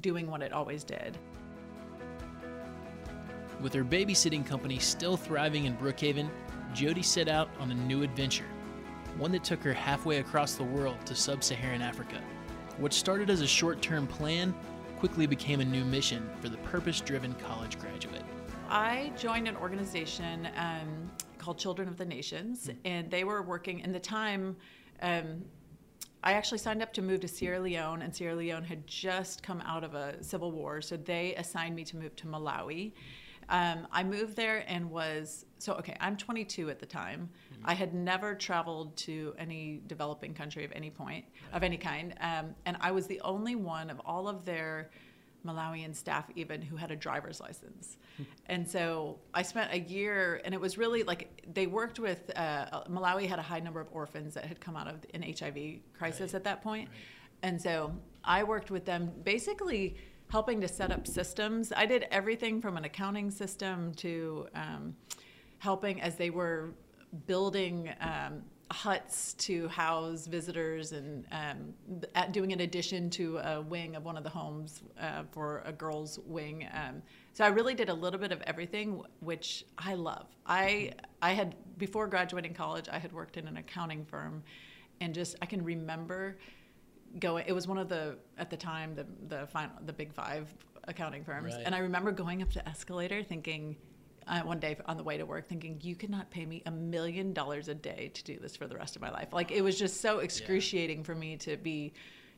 [0.00, 1.18] doing what it always did.
[3.60, 6.28] With her babysitting company still thriving in Brookhaven,
[6.74, 8.46] Jody set out on a new adventure,
[9.18, 12.20] one that took her halfway across the world to sub Saharan Africa.
[12.78, 14.54] What started as a short term plan
[14.98, 18.22] quickly became a new mission for the purpose driven college graduate.
[18.68, 22.78] I joined an organization um, called Children of the Nations, mm-hmm.
[22.86, 24.56] and they were working in the time.
[25.02, 25.44] Um,
[26.24, 29.60] I actually signed up to move to Sierra Leone, and Sierra Leone had just come
[29.62, 32.92] out of a civil war, so they assigned me to move to Malawi.
[33.48, 35.96] Um, I moved there and was so okay.
[36.00, 37.28] I'm 22 at the time.
[37.52, 37.62] Mm-hmm.
[37.66, 41.56] I had never traveled to any developing country of any point right.
[41.56, 44.90] of any kind, um, and I was the only one of all of their
[45.46, 47.96] Malawian staff even who had a driver's license.
[48.46, 52.82] and so I spent a year, and it was really like they worked with uh,
[52.88, 56.32] Malawi had a high number of orphans that had come out of an HIV crisis
[56.32, 56.34] Right.
[56.34, 56.88] at that point.
[56.88, 56.98] Right.
[57.44, 57.92] And so
[58.24, 59.96] I worked with them basically
[60.28, 61.72] helping to set up systems.
[61.76, 64.96] I did everything from an accounting system to um,
[65.58, 66.70] helping as they were
[67.26, 71.74] building um, huts to house visitors and um,
[72.14, 75.72] at doing an addition to a wing of one of the homes uh, for a
[75.72, 76.66] girls' wing.
[76.72, 77.02] Um,
[77.34, 80.26] so I really did a little bit of everything, which I love.
[80.46, 84.42] I I had before graduating college, I had worked in an accounting firm,
[85.00, 86.38] and just I can remember
[87.18, 90.48] going it was one of the at the time the the final the big five
[90.84, 91.62] accounting firms Right.
[91.66, 93.76] and i remember going up the escalator thinking
[94.28, 96.70] uh, one day on the way to work thinking you could not pay me a
[96.70, 99.62] million dollars a day to do this for the rest of my life like it
[99.62, 101.92] was just so excruciating for me to be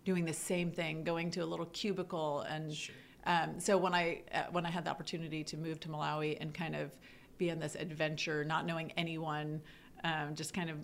[0.04, 2.94] doing the same thing going to a little cubicle and Sure.
[3.26, 6.52] um, so when I uh, when I had the opportunity to move to Malawi and
[6.52, 6.90] kind of
[7.38, 9.60] be on this adventure, not knowing anyone,
[10.04, 10.76] um, just kind of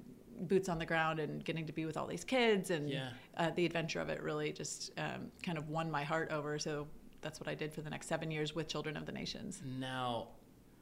[0.48, 3.10] boots on the ground and getting to be with all these kids and Yeah.
[3.36, 6.58] uh, the adventure of it really just um, kind of won my heart over.
[6.58, 6.88] So
[7.20, 9.62] that's what I did for the next seven years with Children of the Nations.
[9.78, 10.28] Now,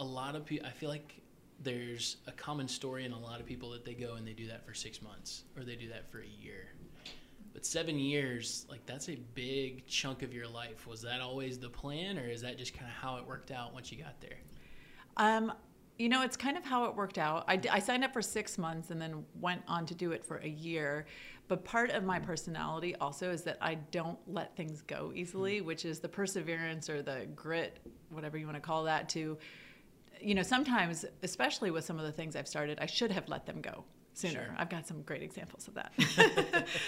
[0.01, 1.21] a lot of people, I feel like
[1.61, 4.47] there's a common story in a lot of people that they go and they do
[4.47, 6.73] that for six months or they do that for a year.
[7.53, 10.87] But seven years, like that's a big chunk of your life.
[10.87, 13.75] Was that always the plan or is that just kind of how it worked out
[13.75, 14.39] once you got there?
[15.17, 15.53] Um,
[15.99, 17.45] you know, it's kind of how it worked out.
[17.49, 20.37] I, I, signed up for six months and then went on to do it for
[20.37, 21.07] a year.
[21.49, 25.85] But part of my personality also is that I don't let things go easily, which
[25.85, 27.81] is the perseverance or the grit,
[28.11, 29.39] whatever you want to call that, to,
[30.21, 33.47] you know, sometimes, especially with some of the things I've started, I should have let
[33.47, 34.47] them go sooner.
[34.47, 34.55] Sure.
[34.59, 35.93] I've got some great examples of that.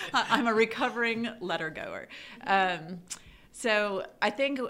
[0.14, 2.08] I'm a recovering letter goer.
[2.46, 3.00] Um,
[3.52, 4.60] so I think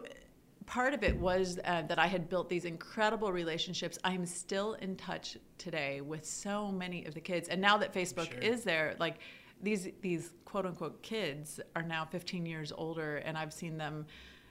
[0.66, 3.98] part of it was uh, that I had built these incredible relationships.
[4.04, 8.30] I'm still in touch today with so many of the kids, and now that Facebook
[8.32, 8.40] Sure.
[8.40, 9.16] is there, like
[9.62, 14.06] these these quote unquote kids are now 15 years older, and I've seen them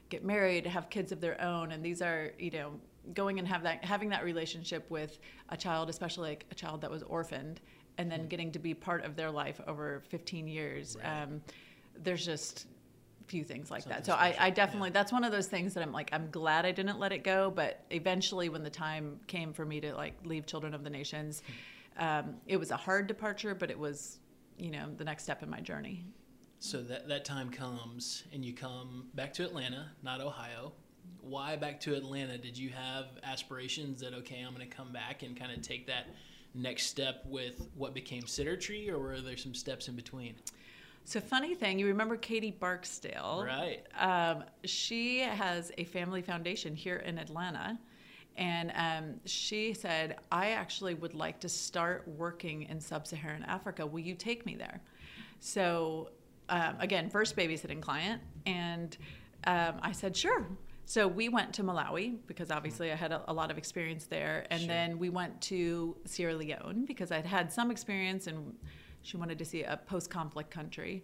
[0.10, 2.72] get married, have kids of their own, and these are you know
[3.14, 6.92] going and have that having that relationship with a child, especially like a child that
[6.92, 7.62] was orphaned,
[7.98, 10.98] and then getting to be part of their life over 15 years.
[11.02, 11.24] Right.
[11.24, 11.42] Um,
[12.02, 12.68] there's just
[13.28, 14.06] few things like that.
[14.06, 14.50] So I, I yeah.
[14.50, 17.24] definitely that's one of those things that I'm like I'm glad I didn't let it
[17.24, 17.52] go.
[17.52, 21.44] But eventually, when the time came for me to like leave Children of the Nations,
[21.98, 24.20] um, it was a hard departure, but it was
[24.58, 26.04] you know the next step in my journey.
[26.60, 30.74] So that, that time comes and you come back to Atlanta, not Ohio.
[31.22, 32.38] Why back to Atlanta?
[32.38, 35.88] Did you have aspirations that, okay, I'm going to come back and kind of take
[35.88, 36.08] that
[36.54, 40.36] next step with what became Sitter Tree, or were there some steps in between?
[41.06, 43.44] So funny thing, you remember Katie Barksdale?
[43.46, 43.84] Right.
[43.98, 47.80] Um, she has a family foundation here in Atlanta.
[48.38, 53.86] And um, she said, I actually would like to start working in sub Saharan Africa.
[53.86, 54.82] Will you take me there?
[55.42, 56.12] So,
[56.48, 58.22] um, again, first babysitting client.
[58.46, 58.96] And
[59.46, 60.46] um, I said, sure.
[60.90, 64.48] So we went to Malawi because obviously I had a, a lot of experience there.
[64.50, 64.68] And Sure.
[64.68, 68.56] then we went to Sierra Leone because I'd had some experience and
[69.04, 71.04] she wanted to see a post conflict country.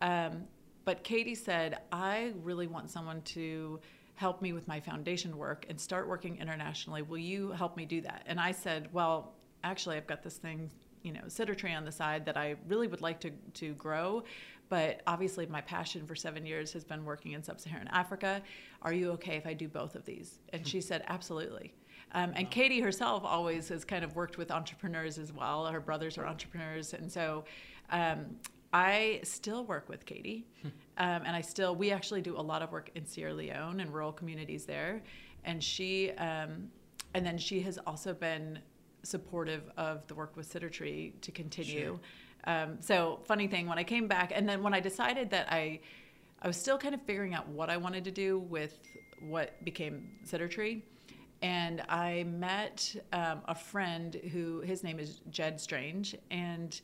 [0.00, 0.44] Um,
[0.84, 3.80] but Katie said, I really want someone to
[4.14, 7.02] help me with my foundation work and start working internationally.
[7.02, 8.22] Will you help me do that?
[8.26, 9.32] And I said, Well,
[9.64, 10.70] actually, I've got this thing,
[11.02, 14.22] you know, Sitter Tree on the side that I really would like to, to grow.
[14.68, 18.42] But obviously, my passion for seven years has been working in sub Saharan Africa.
[18.82, 20.40] Are you okay if I do both of these?
[20.52, 21.74] And she said, Absolutely.
[22.12, 25.66] Um, and Katie herself always has kind of worked with entrepreneurs as well.
[25.66, 26.94] Her brothers are entrepreneurs.
[26.94, 27.44] And so
[27.90, 28.36] um,
[28.72, 30.46] I still work with Katie.
[30.96, 33.92] Um, and I still, we actually do a lot of work in Sierra Leone and
[33.92, 35.02] rural communities there.
[35.44, 36.68] And she, um,
[37.14, 38.60] and then she has also been
[39.02, 41.98] supportive of the work with Tree to continue.
[42.46, 45.80] Um, so funny thing, when I came back, and then when I decided that I,
[46.42, 48.78] I was still kind of figuring out what I wanted to do with
[49.20, 50.84] what became Sitter Tree.
[51.42, 56.80] And I met um, a friend who, his name is Jed Strange, and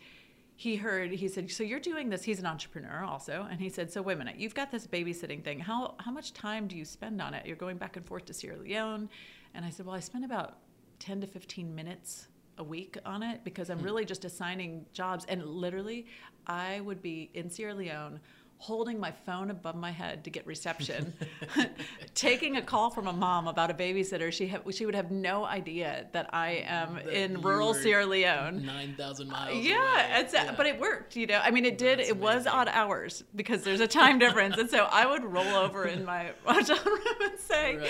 [0.57, 3.47] he heard, he said, So you're doing this, he's an entrepreneur also.
[3.51, 5.59] And he said, So wait a minute, you've got this babysitting thing.
[5.59, 7.47] How, how much time do you spend on it?
[7.47, 9.09] You're going back and forth to Sierra Leone.
[9.55, 10.59] And I said, Well, I spend about
[10.99, 12.29] 10 to 15 minutes
[12.61, 15.25] a week on it because I'm really just assigning jobs.
[15.29, 16.07] And literally,
[16.47, 18.21] I would be in Sierra Leone
[18.59, 21.15] holding my phone above my head to get reception,
[22.15, 24.31] taking a call from a mom about a babysitter.
[24.31, 28.67] She ha- she would have no idea that I am That in rural Sierra Leone.
[28.67, 29.65] Nine thousand miles.
[29.65, 30.21] Yeah, away.
[30.21, 31.41] it's, uh, but it worked, you know.
[31.43, 32.01] I mean, it did.
[32.01, 35.55] That's it was odd hours because there's a time difference, and so I would roll
[35.57, 37.89] over in my hotel room and say, Right.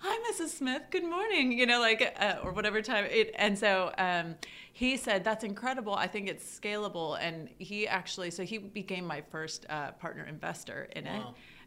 [0.00, 0.48] "Hi, Mrs.
[0.48, 0.82] Smith.
[0.90, 3.32] Good morning." You know, like uh, or whatever time it.
[3.36, 4.34] And so um,
[4.72, 5.94] he said, "That's incredible.
[5.94, 10.88] I think it's scalable." And he actually, so he became my first uh, partner investor
[10.96, 11.22] in it.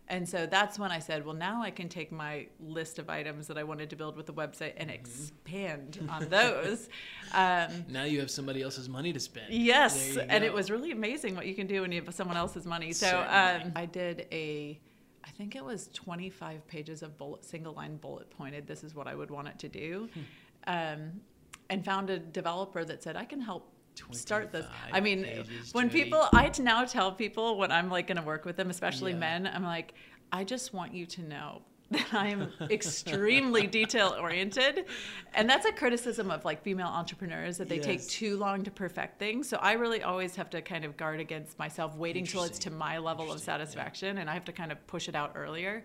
[0.10, 3.48] And so that's when I said, well, now I can take my list of items
[3.48, 6.90] that I wanted to build with the website and expand on those.
[7.36, 9.52] Um, Now you have somebody else's money to spend.
[9.52, 12.66] Yes, and it was really amazing what you can do when you have someone else's
[12.66, 12.92] money.
[12.92, 14.80] So um, I did a,
[15.26, 18.68] I think it was 25 pages of bullet, single line bullet pointed.
[18.68, 20.20] This is what I would want it to do, Hmm.
[20.68, 21.22] um,
[21.70, 23.70] and found a developer that said I can help
[24.12, 24.66] start this.
[24.92, 26.04] I mean, pages, when Jody.
[26.06, 29.20] people, I now tell people when I'm like going to work with them, especially Yeah.
[29.20, 29.94] men, I'm like,
[30.32, 31.62] I just want you to know
[31.94, 34.86] that I'm extremely detail oriented.
[35.34, 39.20] And that's a criticism of like female entrepreneurs that they take too long to perfect
[39.20, 39.48] things.
[39.50, 42.72] So I really always have to kind of guard against myself waiting till it's to
[42.72, 43.58] my level of Interesting, yeah.
[43.58, 45.84] satisfaction and I have to kind of push it out earlier.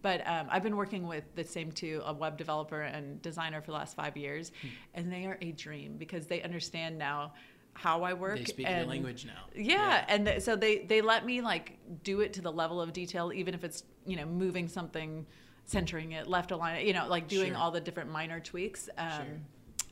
[0.00, 3.72] But um, I've been working with the same two, a web developer and designer for
[3.72, 4.68] the last five years, Hmm.
[4.94, 7.32] and they are a dream because they understand now
[7.72, 8.38] how I work.
[8.38, 9.46] They speak and, your language now.
[9.56, 12.92] Yeah, and th- so they they let me like do it to the level of
[12.92, 15.26] detail, even if it's you know moving something,
[15.68, 17.58] centering it, left align, you know, like doing Sure.
[17.58, 18.88] all the different minor tweaks.
[18.96, 19.10] Um,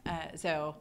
[0.07, 0.13] Sure.
[0.15, 0.77] uh, so,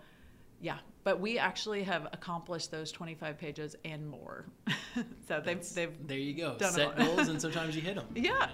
[0.61, 4.45] yeah, but we actually have accomplished those 25 pages and more.
[5.27, 6.57] so they've they've there you go.
[6.59, 8.07] Set goals and sometimes you hit them.
[8.15, 8.49] Yeah.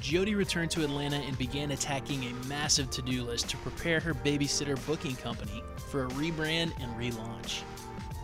[0.00, 4.84] Jody returned to Atlanta and began attacking a massive to-do list to prepare her babysitter
[4.86, 7.62] booking company for a rebrand and relaunch.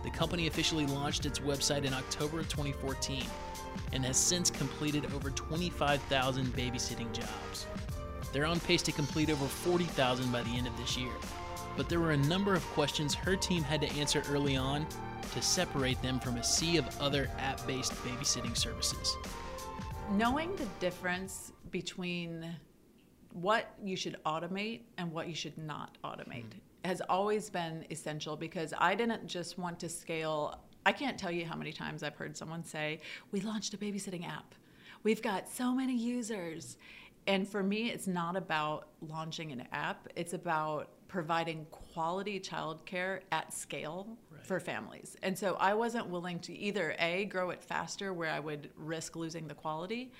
[0.04, 3.22] The company officially launched its website in October of 2014
[3.92, 7.66] and has since completed over 25,000 babysitting jobs.
[8.33, 11.12] They're on pace to complete over 40,000 by the end of this year.
[11.77, 14.87] But there were a number of questions her team had to answer early on
[15.33, 19.16] to separate them from a sea of other app based babysitting services.
[20.12, 22.55] knowing the difference between
[23.33, 26.59] what you should automate and what you should not automate mm-hmm.
[26.85, 30.61] has always been essential because I didn't just want to scale.
[30.87, 33.01] I can't tell you how many times I've heard someone say,
[33.33, 34.55] We launched a babysitting app.
[35.03, 36.77] We've got so many users.
[37.27, 43.53] And for me, it's not about launching an app, it's about providing quality childcare at
[43.53, 44.47] scale Right.
[44.47, 45.17] for families.
[45.23, 49.17] And so I wasn't willing to either A, grow it faster where I would risk
[49.17, 50.12] losing the quality.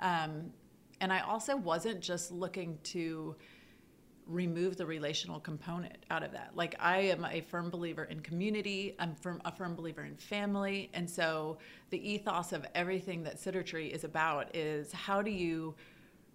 [0.00, 0.52] Um,
[1.00, 3.36] and I also wasn't just looking to
[4.26, 6.50] remove the relational component out of that.
[6.54, 8.96] Like I am a firm believer in community.
[8.98, 10.90] I'm firm, a firm believer in family.
[10.94, 11.58] And so
[11.90, 13.36] the ethos of everything that
[13.66, 15.74] Tree is about is how do you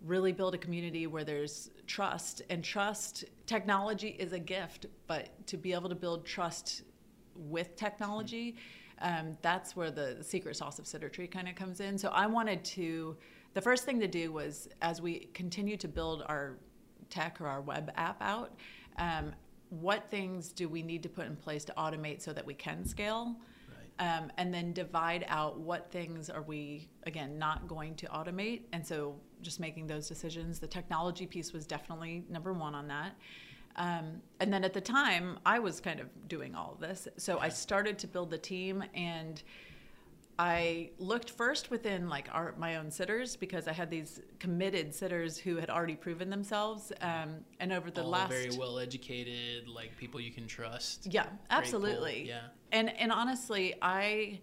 [0.06, 5.58] really build a community where there's trust and trust technology is a gift but to
[5.58, 6.82] be able to build trust
[7.36, 8.56] with technology
[9.00, 12.64] um, that's where the secret sauce of Tree kind of comes in so i wanted
[12.64, 13.16] to
[13.54, 16.58] the first thing to do was as we continue to build our
[17.12, 18.54] tech or our web app out
[18.98, 19.34] um,
[19.70, 22.86] what things do we need to put in place to automate so that we can
[22.86, 23.36] scale?
[24.00, 24.18] Right.
[24.18, 28.62] um, and then divide out what things are we again not going to automate.
[28.74, 33.16] And so just making those decisions the technology piece was definitely number one on that.
[33.78, 37.08] Um, and then at the time i was kind of doing all of this.
[37.18, 39.42] So i started to build the team and
[40.42, 45.38] I looked first within like our my own sitters because I had these committed sitters
[45.38, 49.96] who had already proven themselves, um, and over the All last very well educated, like
[49.98, 51.06] people you can trust.
[51.12, 52.28] yeah, absolutely.
[52.28, 52.42] yeah.
[52.72, 54.40] And and honestly, I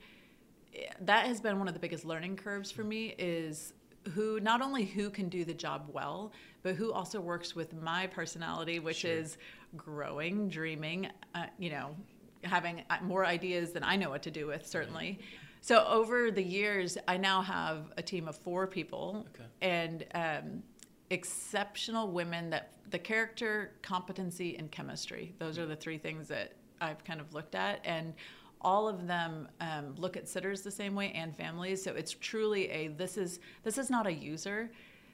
[1.00, 3.72] that has been one of the biggest learning curves for me is
[4.14, 6.32] who not only who can do the job well,
[6.62, 9.10] but who also works with my personality, which Sure.
[9.10, 9.36] is
[9.76, 11.96] growing, dreaming, uh, you know,
[12.44, 15.18] having uh, more ideas than I know what to do with, certainly.
[15.60, 19.48] So over the years, I now have a team of four people Okay.
[19.62, 20.62] and um,
[21.10, 25.34] exceptional women that the character, competency, and chemistry.
[25.38, 28.14] Those are the three things that I've kind of looked at, and
[28.60, 31.82] all of them um, look at sitters the same way and families.
[31.82, 34.70] So it's truly a this is this is not a user.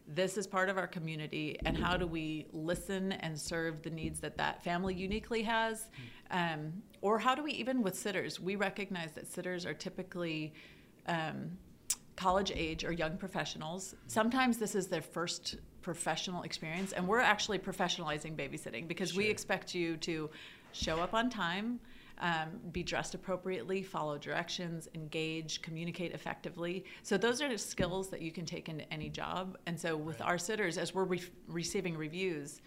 [0.06, 4.20] This is part of our community, and how do we listen and serve the needs
[4.20, 5.88] that that family uniquely has,
[6.30, 8.40] um, or how do we even with sitters?
[8.40, 10.54] We recognize that sitters are typically
[11.06, 11.50] um,
[12.16, 13.94] college age or young professionals.
[14.06, 19.74] Sometimes this is their first professional experience, and we're actually professionalizing babysitting because we expect
[19.74, 20.30] you to
[20.72, 21.78] show up on time,
[22.20, 26.86] um, be dressed appropriately, follow directions, engage, communicate effectively.
[27.02, 29.58] So those are skills that you can take into any job.
[29.66, 30.30] And so with right.
[30.30, 32.62] our sitters, as we're re- receiving reviews,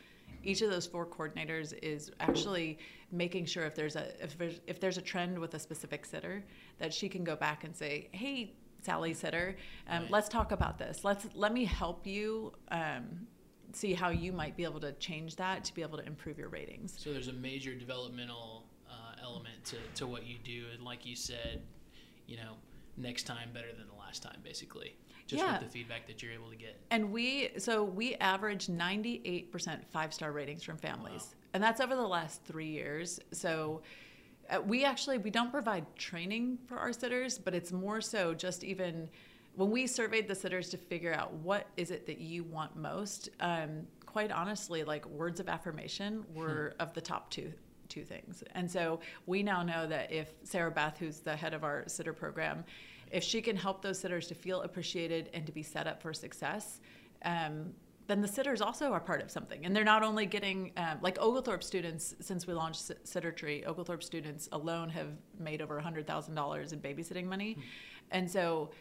[0.47, 2.79] each of those four coordinators is actually
[3.11, 6.43] making sure if there's a if there's, if there's a trend with a specific sitter
[6.79, 8.53] that she can go back and say, hey.
[8.83, 9.57] Sally Sitter,
[9.89, 10.11] um, right.
[10.11, 11.03] let's talk about this.
[11.03, 13.27] Let's let me help you um,
[13.73, 16.49] see how you might be able to change that to be able to improve your
[16.49, 16.93] ratings.
[16.95, 21.15] So there's a major developmental uh, element to, to what you do, and like you
[21.15, 21.63] said,
[22.27, 22.53] you know,
[22.97, 24.95] next time better than the last time, basically.
[25.27, 25.59] Just yeah.
[25.59, 26.79] with the feedback that you're able to get.
[26.89, 31.49] And we so we average 98% five star ratings from families, wow.
[31.53, 33.19] and that's over the last three years.
[33.31, 33.81] So.
[34.49, 38.63] Uh, we actually we don't provide training for our sitters but it's more so just
[38.63, 39.09] even
[39.57, 43.29] when we surveyed the sitters to figure out what is it that you want most,
[43.39, 46.81] um, quite honestly, like words of affirmation were hmm.
[46.81, 47.51] of the top two
[47.89, 48.43] two things.
[48.51, 52.11] And so we now know that if Sarah Beth, who's the head of our sitter
[52.11, 52.65] program,
[53.11, 56.13] if she can help those sitters to feel appreciated and to be set up for
[56.13, 56.79] success,
[57.23, 57.73] um,
[58.07, 59.65] then the sitters also are part of something.
[59.65, 64.03] And they're not only getting, um, like Oglethorpe students, since we launched Sitter Tree, Oglethorpe
[64.03, 67.53] students alone have made over $100,000 in babysitting money.
[67.53, 67.61] Hmm.
[68.11, 68.71] And so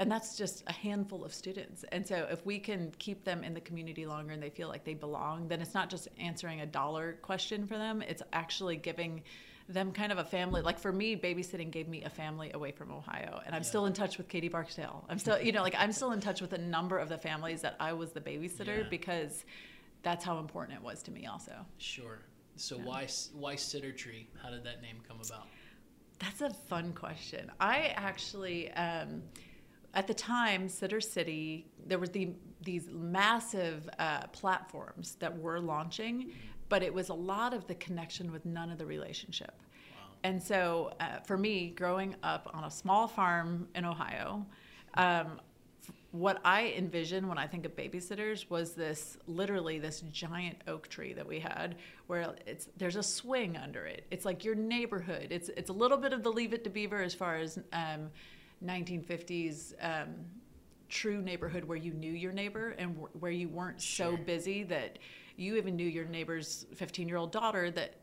[0.00, 3.52] and that's just a handful of students and so if we can keep them in
[3.52, 6.66] the community longer and they feel like they belong then it's not just answering a
[6.66, 9.22] dollar question for them it's actually giving
[9.72, 12.90] them kind of a family like for me babysitting gave me a family away from
[12.90, 13.68] ohio and i'm yeah.
[13.68, 15.04] still in touch with katie barksdale.
[15.08, 17.62] I'm still you know like i'm still in touch with a number of the families
[17.62, 18.88] that i was the babysitter yeah.
[18.90, 19.44] because
[20.02, 21.52] that's how important it was to me also.
[21.78, 22.20] Sure.
[22.56, 22.84] So yeah.
[22.84, 24.28] why why sitter tree?
[24.42, 25.46] How did that name come about?
[26.18, 27.50] That's a fun question.
[27.60, 29.22] I actually um,
[29.94, 32.30] at the time, Sitter City, there was the,
[32.62, 36.32] these massive uh, platforms that were launching,
[36.70, 39.52] but it was a lot of the connection with none of the relationship.
[39.60, 40.06] Wow.
[40.24, 44.46] And so, uh, for me, growing up on a small farm in Ohio,
[44.94, 45.40] um,
[46.12, 51.12] what I envision when I think of babysitters was this literally this giant oak tree
[51.12, 51.76] that we had
[52.08, 54.06] where it's there's a swing under it.
[54.10, 55.28] It's like your neighborhood.
[55.30, 58.10] It's it's a little bit of the Leave It to Beaver as far as um,
[58.64, 60.14] 1950s um,
[60.88, 64.16] true neighborhood where you knew your neighbor and w- where you weren't sure.
[64.16, 64.98] so busy that
[65.40, 67.94] you even knew your neighbor's 15 year old daughter that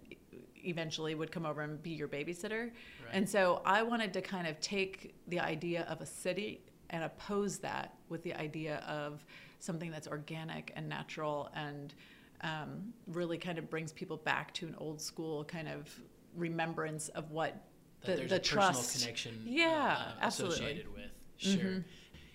[0.66, 2.64] eventually would come over and be your babysitter.
[2.64, 3.14] Right.
[3.14, 7.60] And so I wanted to kind of take the idea of a city and oppose
[7.60, 9.26] that with the idea of
[9.60, 11.94] something that's organic and natural and
[12.42, 15.90] um, really kind of brings people back to an old school kind of
[16.36, 17.64] remembrance of what
[18.06, 18.80] that the, the a trust.
[18.80, 21.12] personal connection yeah, uh, associated with.
[21.38, 21.54] Sure.
[21.54, 21.80] Mm-hmm.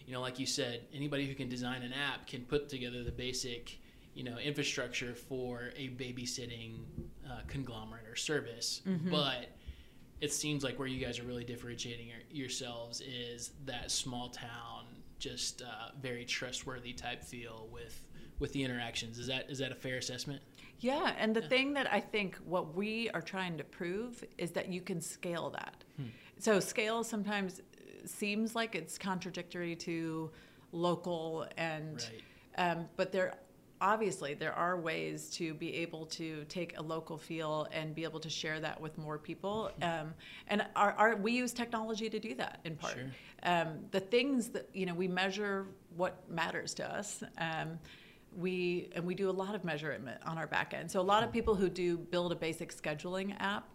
[0.07, 3.13] You know, like you said, anybody who can design an app can put together the
[3.13, 3.79] basic,
[4.15, 6.81] you know, infrastructure for a babysitting
[7.29, 8.83] uh, conglomerate or service.
[8.87, 9.11] Mm-hmm.
[9.11, 9.49] But
[10.21, 14.85] it seems like where you guys are really differentiating your, yourselves is that small town,
[15.19, 18.05] just uh, very trustworthy type feel with
[18.39, 19.19] with the interactions.
[19.19, 20.43] Is that is that a fair assessment?
[20.81, 21.49] Yeah, and the yeah.
[21.49, 25.51] thing that I think what we are trying to prove is that you can scale
[25.51, 25.85] that.
[25.97, 26.07] Hmm.
[26.39, 27.63] So scale sometimes
[28.05, 30.31] seems like it's contradictory to
[30.73, 32.05] local and
[32.59, 32.71] right.
[32.71, 33.35] um, but there
[33.83, 38.21] obviously there are ways to be able to take a local feel and be able
[38.21, 39.85] to share that with more people hmm.
[39.85, 40.15] um,
[40.49, 43.11] and our, our, we use technology to do that in part sure.
[43.43, 45.67] um, the things that you know we measure
[45.97, 47.79] what matters to us um,
[48.37, 50.91] we and we do a lot of measurement on our back end.
[50.91, 53.69] So a lot of people who do build a basic scheduling app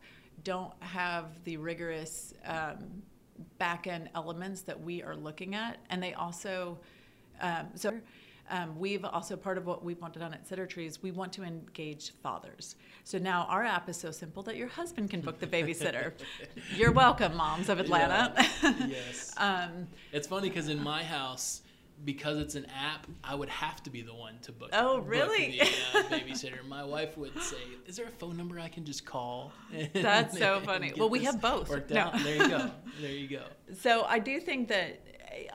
[0.44, 3.02] don't have the rigorous um,
[3.58, 6.80] back end elements that we are looking at, and they also
[7.42, 7.94] um, so.
[8.50, 11.44] Um, we've also part of what we've wanted on at Sitter Trees, we want to
[11.44, 12.76] engage fathers.
[13.04, 16.14] So now our app is so simple that your husband can book the babysitter.
[16.76, 18.34] You're welcome, moms of Atlanta.
[18.64, 18.74] Yeah.
[18.88, 19.34] yes.
[19.38, 21.62] um, it's funny because in my house,
[22.06, 24.70] because it's an app, I would have to be the one to book.
[24.74, 25.58] Oh, really?
[25.60, 26.66] Book the uh, babysitter.
[26.68, 29.52] My wife would say, "Is there a phone number I can just call?"
[29.94, 30.94] That's so funny.
[30.96, 31.70] Well, we have both.
[31.90, 32.12] No.
[32.24, 32.72] There you go.
[33.02, 33.44] There you go.
[33.82, 35.00] So I do think that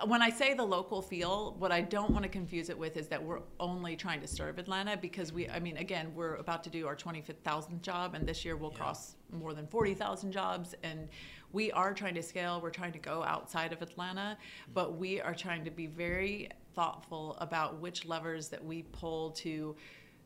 [0.07, 3.09] when I say the local feel, what I don't want to confuse it with is
[3.09, 6.71] that we're only trying to serve Atlanta because we, I mean, again, we're about to
[6.71, 8.79] do our 25,000 job, and this year we'll yeah.
[8.79, 11.09] cross more than 40,000 jobs, and
[11.53, 12.61] we are trying to scale.
[12.61, 14.37] We're trying to go outside of Atlanta,
[14.75, 19.77] but we are trying to be very thoughtful about which levers that we pull to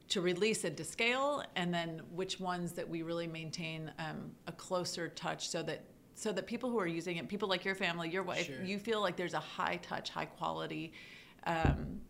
[0.09, 4.53] to release and to scale, and then which ones that we really maintain um, a
[4.53, 5.83] closer touch, so that
[6.17, 8.63] so that people who are using it, people like your family, your wife, sure.
[8.65, 10.93] you feel like there's a high touch, high quality,
[11.45, 12.01] um,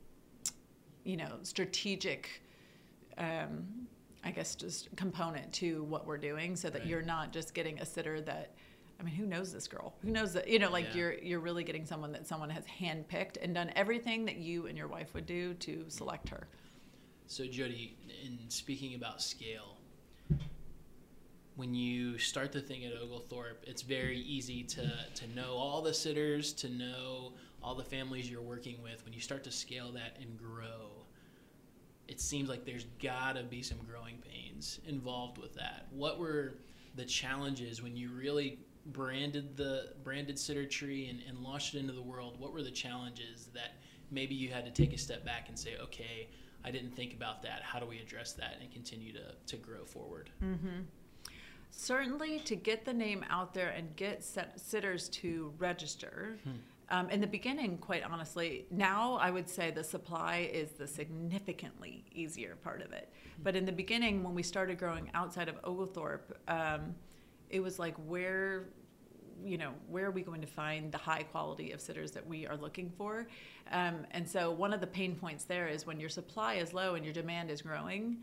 [1.05, 2.43] you know, strategic.
[3.19, 3.87] Um,
[4.25, 6.89] I guess, just component to what we're doing so that Right.
[6.89, 8.57] you're not just getting a sitter that,
[8.99, 9.95] I mean, who knows this girl?
[10.03, 10.97] Who knows that, you know, like Yeah.
[10.97, 14.77] you're, you're really getting someone that someone has handpicked and done everything that you and
[14.77, 16.49] your wife would do to select her.
[17.29, 19.76] So, Jody, in speaking about scale,
[21.57, 25.95] when you start the thing at Oglethorpe, it's very easy to, to know all the
[25.95, 27.33] sitters, to know
[27.63, 29.03] all the families you're working with.
[29.05, 31.07] When you start to scale that and grow,
[32.09, 35.87] it seems like there's gotta be some growing pains involved with that.
[35.91, 36.55] What were
[36.95, 41.95] the challenges when you really branded the branded sitter tree and, and launched it into
[41.95, 42.39] the world?
[42.39, 43.73] What were the challenges that
[44.11, 46.29] maybe you had to take a step back and say, okay,
[46.65, 47.63] I didn't think about that.
[47.63, 50.31] How do we address that and continue to, to grow forward?
[50.43, 50.83] Mm-hmm.
[51.79, 56.39] Certainly, to get the name out there and get set, sitters to register.
[56.89, 62.05] Um, in the beginning, quite honestly, now I would say the supply is the significantly
[62.13, 63.13] easier part of it.
[63.43, 66.95] But in the beginning, when we started growing outside of Oglethorpe, um,
[67.51, 68.69] it was like where
[69.45, 72.47] you know where are we going to find the high quality of sitters that we
[72.47, 73.29] are looking for
[73.71, 76.95] um, and so one of the pain points there is when your supply is low
[76.95, 78.17] and your demand is growing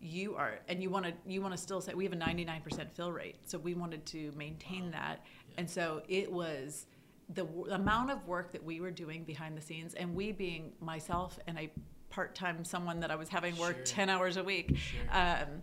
[0.00, 2.90] you are and you want to you want to still say we have a 99%
[2.92, 5.24] fill rate so we wanted to maintain that
[5.58, 6.86] and so it was
[7.34, 10.72] the w- amount of work that we were doing behind the scenes and we being
[10.80, 11.70] myself and a
[12.08, 13.84] part-time someone that i was having work Sure.
[13.84, 15.00] 10 hours a week Sure.
[15.12, 15.62] um,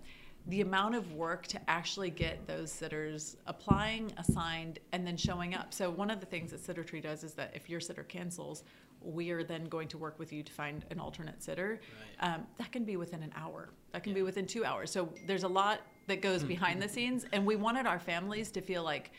[0.50, 5.74] the amount of work to actually get those sitters applying, assigned, and then showing up.
[5.74, 8.64] So one of the things that Sitter Tree does is that if your sitter cancels,
[9.02, 11.80] we are then going to work with you to find an alternate sitter.
[12.22, 12.34] Right.
[12.36, 13.70] Um, that can be within an hour.
[13.94, 14.92] That can be within two hours.
[14.92, 18.62] So there's a lot that goes behind the scenes, and we wanted our families to
[18.62, 19.12] feel like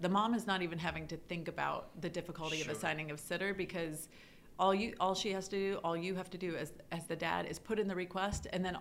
[0.00, 2.70] the mom is not even having to think about the difficulty Sure.
[2.70, 4.08] of assigning a sitter because
[4.58, 7.16] all you all she has to do all you have to do as as the
[7.16, 8.76] dad is put in the request and then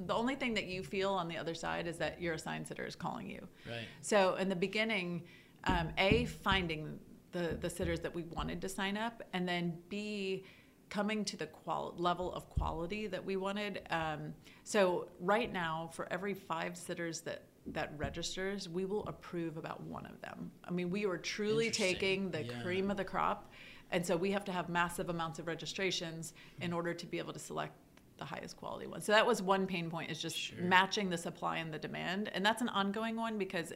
[0.00, 2.84] the only thing that you feel on the other side is that your assigned sitter
[2.84, 3.86] is calling you Right.
[4.02, 5.22] so in the beginning
[5.64, 6.98] um, a finding
[7.36, 10.44] the the sitters that we wanted to sign up and then b
[10.88, 14.32] coming to the qual- level of quality that we wanted um,
[14.64, 20.06] so right now for every five sitters that that registers we will approve about one
[20.06, 22.62] of them i mean we are truly taking the Yeah.
[22.62, 23.50] cream of the crop
[23.90, 27.32] and so we have to have massive amounts of registrations in order to be able
[27.32, 27.74] to select
[28.18, 29.00] the highest quality one.
[29.02, 30.58] So that was one pain point is just Sure.
[30.62, 32.30] matching the supply and the demand.
[32.34, 33.74] And that's an ongoing one because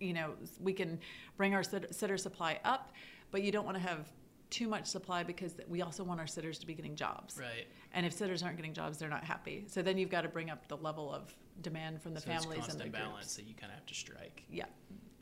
[0.00, 0.98] you know, we can
[1.36, 2.92] bring our sit- sitter supply up,
[3.30, 4.08] but you don't want to have
[4.50, 7.36] too much supply because we also want our sitters to be getting jobs.
[7.38, 7.66] Right.
[7.92, 9.64] And if sitters aren't getting jobs, they're not happy.
[9.68, 12.44] So then you've got to bring up the level of demand from the so it's
[12.44, 13.36] families and constant the balance groups.
[13.36, 14.44] that you kind of have to strike.
[14.50, 14.64] Yeah.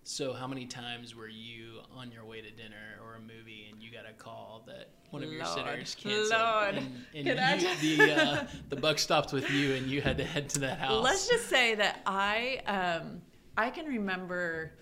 [0.09, 3.83] So, how many times were you on your way to dinner or a movie and
[3.83, 6.77] you got a call that one of your sitters canceled, Lord.
[7.13, 10.49] and, and you, the uh, the buck stopped with you, and you had to head
[10.51, 11.03] to that house?
[11.03, 13.21] Let's just say that I um,
[13.57, 14.73] I can remember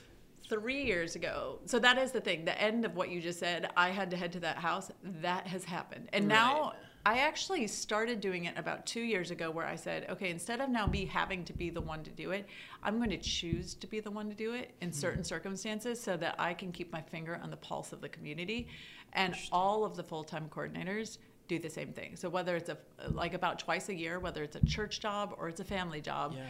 [0.49, 1.59] three years ago.
[1.67, 2.45] So that is the thing.
[2.45, 3.71] The end of what you just said.
[3.77, 4.91] I had to head to that house.
[5.03, 6.75] That has happened, and now
[7.07, 10.71] I actually started doing it about two years ago, where I said, okay, instead of
[10.71, 12.47] now me having to be the one to do it,
[12.83, 14.99] I'm going to choose to be the one to do it in mm-hmm.
[14.99, 18.69] certain circumstances, so that I can keep my finger on the pulse of the community,
[19.13, 22.17] and all of the full time coordinators do the same thing.
[22.17, 22.79] So whether it's a
[23.11, 26.35] like about twice a year, whether it's a church job or it's a family job,
[26.35, 26.43] Yeah.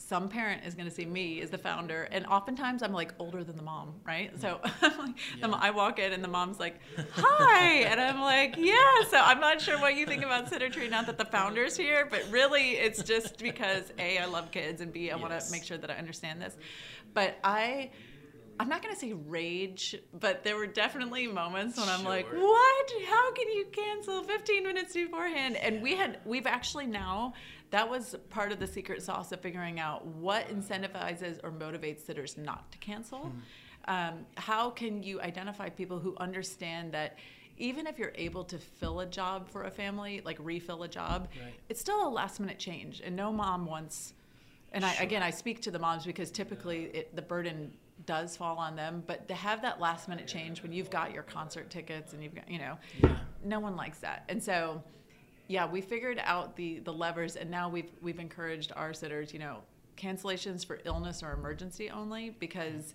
[0.00, 3.44] Some parent is going to see me as the founder, and oftentimes I'm like older
[3.44, 4.32] than the mom, right?
[4.40, 5.58] So I'm like, the.
[5.60, 6.80] I walk in and the mom's like,
[7.12, 10.88] "Hi," and I'm like, "Yeah." So I'm not sure what you think about Sitter Tree.
[10.88, 14.92] Not that the founder's here, but really it's just because a I love kids and
[14.92, 16.56] b I want to make sure that I understand this.
[17.12, 17.90] But I.
[18.58, 22.92] I'm not going to say rage, but there were definitely moments when I'm like, "What?
[23.08, 27.32] How can you cancel 15 minutes beforehand?" And we had we've actually now
[27.70, 32.36] that was part of the secret sauce of figuring out what incentivizes or motivates sitters
[32.36, 33.32] not to cancel.
[33.86, 37.16] Um, how can you identify people who understand that
[37.56, 41.28] even if you're able to fill a job for a family, like refill a job,
[41.42, 41.54] Right.
[41.68, 44.14] it's still a last minute change, and no mom wants.
[44.72, 47.72] And I, again, I speak to the moms because typically it, the burden
[48.06, 49.02] does fall on them.
[49.06, 52.34] But to have that last minute change when you've got your concert tickets and you've
[52.34, 53.18] got, you know, Yeah.
[53.44, 54.24] no one likes that.
[54.28, 54.82] And so,
[55.50, 59.40] yeah, we figured out the the levers, and now we've we've encouraged our sitters, you
[59.40, 59.58] know,
[59.96, 62.94] cancellations for illness or emergency only because.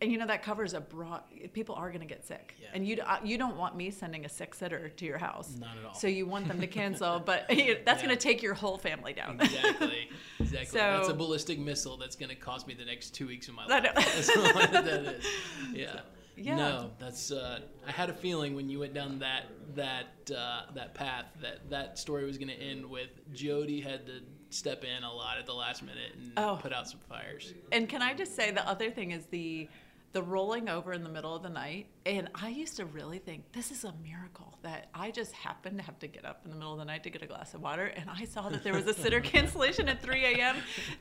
[0.00, 1.22] And you know that covers a broad.
[1.52, 2.68] People are going to get sick, Yeah.
[2.72, 5.56] and you uh, you don't want me sending a sick sitter to your house.
[5.58, 5.94] Not at all.
[5.94, 7.84] So you want them to cancel, but that's Yeah.
[7.96, 9.40] going to take your whole family down.
[9.40, 10.08] Exactly.
[10.38, 10.78] Exactly.
[10.80, 13.66] that's a ballistic missile that's going to cost me the next two weeks of my
[13.66, 13.82] life.
[13.82, 13.90] know.
[13.96, 15.26] That's what that is.
[15.74, 16.00] Yeah.
[16.38, 16.56] Yeah.
[16.56, 17.30] No, that's.
[17.30, 21.68] Uh, I had a feeling when you went down that that uh, that path that
[21.70, 24.20] that story was going to end with Jody had to
[24.50, 26.58] step in a lot at the last minute and Oh.
[26.62, 27.52] put out some fires.
[27.72, 29.68] And can I just say the other thing is the
[30.12, 31.86] the rolling over in the middle of the night.
[32.06, 35.84] And I used to really think this is a miracle that I just happened to
[35.84, 37.60] have to get up in the middle of the night to get a glass of
[37.60, 40.56] water, and I saw that there was a sitter cancellation at 3 a.m.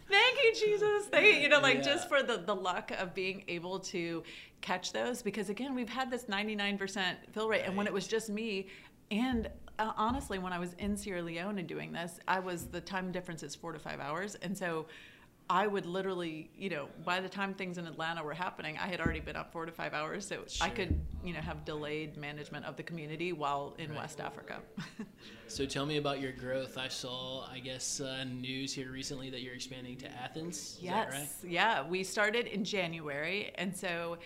[0.10, 1.06] Thank you, Jesus.
[1.08, 1.82] Thank you you know, like Yeah.
[1.84, 4.24] just for the the luck of being able to
[4.62, 8.30] catch those because again, we've had this 99% fill rate, and when it was just
[8.30, 8.68] me,
[9.10, 9.50] and
[9.80, 13.12] uh, honestly, when I was in Sierra Leone and doing this, I was the time
[13.14, 14.86] difference is four to five hours, and so.
[15.50, 19.00] I would literally, you know, by the time things in Atlanta were happening, I had
[19.00, 22.66] already been up four to five hours, so I could, you know, have delayed management
[22.66, 24.00] of the community while in Right.
[24.00, 24.60] West Africa.
[25.50, 26.78] So tell me about your growth.
[26.78, 30.58] I saw, I guess, uh, news here recently that you're expanding to Athens.
[30.58, 31.50] Is yes, right?
[31.50, 34.18] yeah, we started in January, and so.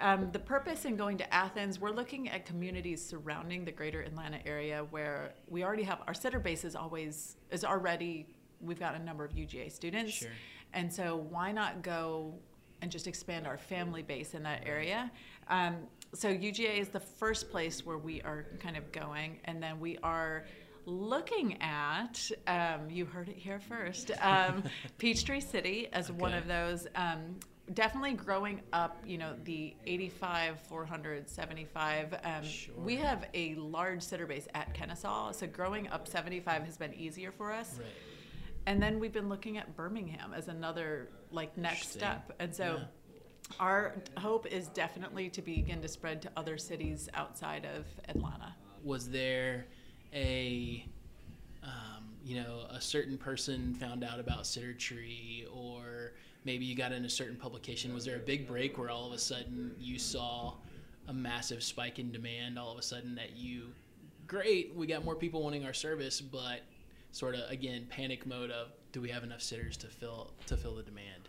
[0.00, 4.38] Um, the purpose in going to Athens, we're looking at communities surrounding the greater Atlanta
[4.46, 8.26] area where we already have our sitter base is always is already
[8.62, 10.30] we've got a number of UGA students, Sure.
[10.74, 12.34] And so why not go
[12.80, 15.10] and just expand our family base in that area?
[15.48, 15.76] Um,
[16.14, 19.98] so UGA is the first place where we are kind of going, and then we
[20.02, 20.44] are
[20.84, 24.64] looking at um, you heard it here first um,
[24.98, 27.36] peachtree city as one of those um,
[27.74, 32.74] definitely growing up you know the 85 400 75 um, Sure.
[32.76, 37.30] we have a large sitter base at kennesaw so growing up 75 has been easier
[37.30, 37.86] for us Right.
[38.66, 43.54] And then we've been looking at birmingham as another like next step and so Yeah.
[43.60, 48.54] our hope is definitely to begin to spread to other cities outside of atlanta
[48.84, 49.66] Was there
[50.14, 50.84] a,
[51.62, 56.12] um, you know, a certain person found out about Sitter Tree, or
[56.44, 57.94] maybe you got in a certain publication?
[57.94, 60.54] Was there a big break where all of a sudden you saw
[61.08, 62.58] a massive spike in demand?
[62.58, 63.72] All of a sudden that you,
[64.26, 66.60] great, we got more people wanting our service, but
[67.12, 70.74] sort of again panic mode of do we have enough sitters to fill to fill
[70.74, 71.28] the demand?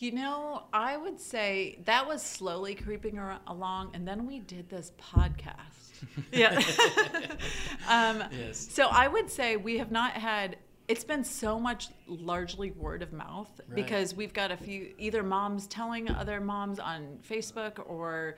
[0.00, 4.68] You know, I would say that was slowly creeping ar- along, and then we did
[4.68, 6.04] this podcast.
[6.32, 6.54] yeah.
[7.88, 8.68] um, Yes.
[8.70, 10.56] So I would say we have not had.
[10.86, 13.74] It's been so much largely word of mouth Right.
[13.74, 18.36] because we've got a few either moms telling other moms on Facebook or,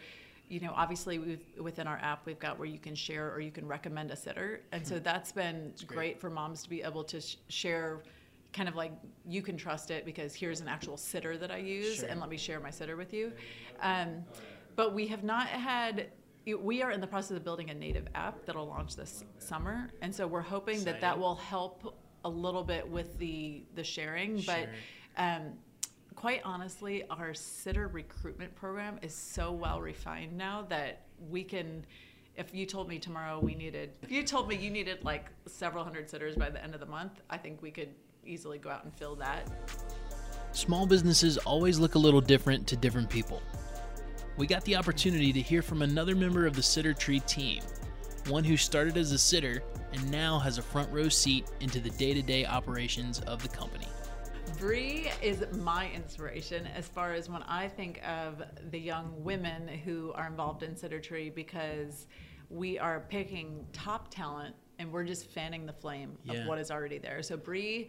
[0.51, 3.53] you know, obviously we've, within our app we've got where you can share or you
[3.53, 5.97] can recommend a sitter, and so that's been great.
[5.97, 6.21] great.
[6.21, 8.03] for moms to be able to sh- share
[8.53, 8.93] kind of like
[9.25, 12.09] you can trust it because here's an actual sitter that I use Sure.
[12.09, 13.33] and let me share my sitter with you.
[13.81, 14.25] Um,
[14.75, 16.09] but we have not had.
[16.47, 20.13] We are in the process of building a native app that'll launch this summer, and
[20.13, 24.41] so we're hoping that that will help a little bit with the the sharing.
[24.41, 24.55] Sure.
[24.57, 25.43] But um,
[26.21, 31.83] quite honestly, our sitter recruitment program is so well refined now that we can.
[32.37, 35.83] If you told me tomorrow we needed, if you told me you needed like several
[35.83, 37.89] hundred sitters by the end of the month, I think we could
[38.27, 39.51] easily go out and fill that.
[40.53, 43.41] Small businesses always look a little different to different people.
[44.37, 47.63] We got the opportunity to hear from another member of the Sitter Tree team,
[48.29, 49.63] one who started as a sitter
[49.95, 53.49] and now has a front row seat into the day to day operations of the
[53.49, 53.89] company.
[54.61, 60.13] Bree is my inspiration as far as when I think of the young women who
[60.15, 62.07] are involved in Sitter Tree because
[62.51, 66.43] we are picking top talent and we're just fanning the flame Yeah.
[66.43, 67.23] of what is already there.
[67.23, 67.89] So Bree,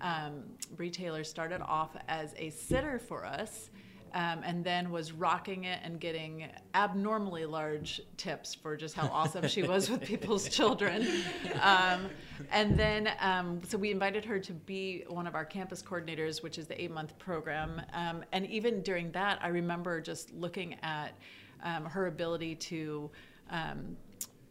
[0.00, 0.44] um,
[0.76, 3.70] Bree Taylor started off as a sitter for us.
[4.14, 9.48] Um, and then was rocking it and getting abnormally large tips for just how awesome
[9.48, 11.06] she was with people's children.
[11.62, 12.10] Um,
[12.50, 16.58] and then, um, so we invited her to be one of our campus coordinators, which
[16.58, 17.80] is the eight month program.
[17.94, 21.12] Um, and even during that, I remember just looking at
[21.62, 23.10] um, her ability to.
[23.50, 23.96] Um,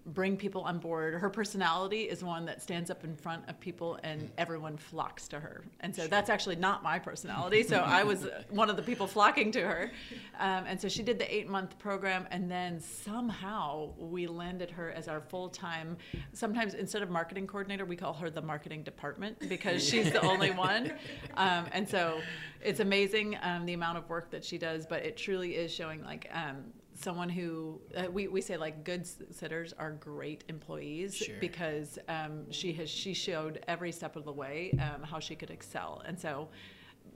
[0.06, 1.14] bring people on board.
[1.14, 5.40] Her personality is one that stands up in front of people and everyone flocks to
[5.40, 5.64] her.
[5.82, 7.64] And so that's actually not my personality.
[7.64, 9.92] So I was one of the people flocking to her.
[10.40, 12.28] Um, and so she did the eight month program.
[12.32, 15.98] And then somehow we landed her as our full time,
[16.34, 20.52] sometimes instead of marketing coordinator, we call her the marketing department because she's the only
[20.52, 20.94] one.
[21.36, 22.22] Um, and so
[22.64, 26.04] it's amazing um, the amount of work that she does, but it truly is showing
[26.04, 26.64] like, um,
[27.02, 31.36] someone who uh, we, we say like good sitters are great employees Sure.
[31.40, 35.50] because um, she has she showed every step of the way um, how she could
[35.52, 36.48] excel and so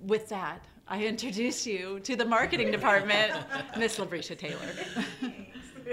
[0.01, 3.31] with that i introduce you to the marketing department
[3.77, 4.69] miss labrisha taylor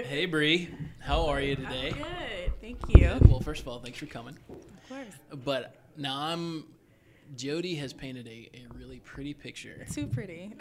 [0.07, 0.69] Hey, Bree,
[0.99, 1.91] how are you today?
[1.91, 3.15] Good, thank you.
[3.29, 4.35] Well, first of all, thanks for coming.
[4.49, 5.43] Of course.
[5.45, 6.63] But now I'm.
[7.35, 9.85] Jody has painted a, a really pretty picture.
[9.91, 10.53] Too pretty.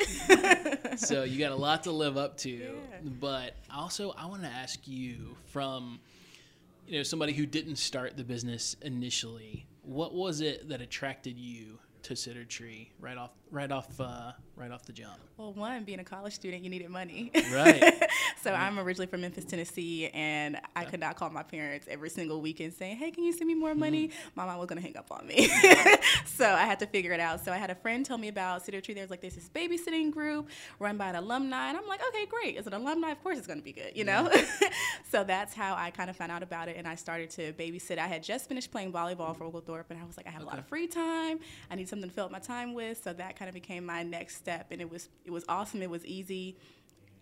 [0.97, 2.51] so you got a lot to live up to.
[2.51, 2.71] Yeah.
[3.21, 6.01] But also, I want to ask you from,
[6.87, 9.67] you know, somebody who didn't start the business initially.
[9.83, 14.71] what was it that attracted you to Sitter Tree right off right off uh, right
[14.71, 15.19] off the jump?
[15.37, 17.31] Well, one being a college student, you needed money.
[17.53, 18.03] Right.
[18.43, 22.41] so I'm originally from Memphis, Tennessee, and I could not call my parents every single
[22.41, 24.29] weekend saying, "Hey, can you send me more money?" Mm-hmm.
[24.35, 25.49] My mom was gonna hang up on me.
[26.25, 27.45] so I had to figure it out.
[27.45, 28.95] So I had a friend tell me about Sitter Tree.
[28.95, 30.49] There's like this, this babysitting group
[30.79, 32.57] run by an alumni, and I'm like, okay, great.
[32.57, 34.31] As an alumni, of course it's gonna be good, you know.
[34.35, 34.69] Yeah.
[35.11, 37.99] so that's how I kind of found out about it, and I started to babysit.
[37.99, 40.49] I had just finished playing volleyball for Oglethorpe, and I was like, I have okay.
[40.49, 41.41] a lot of free time.
[41.71, 43.03] I need something to fill up my time with.
[43.03, 45.83] So that kind of became my next step, and it was it was awesome.
[45.83, 46.57] It was easy.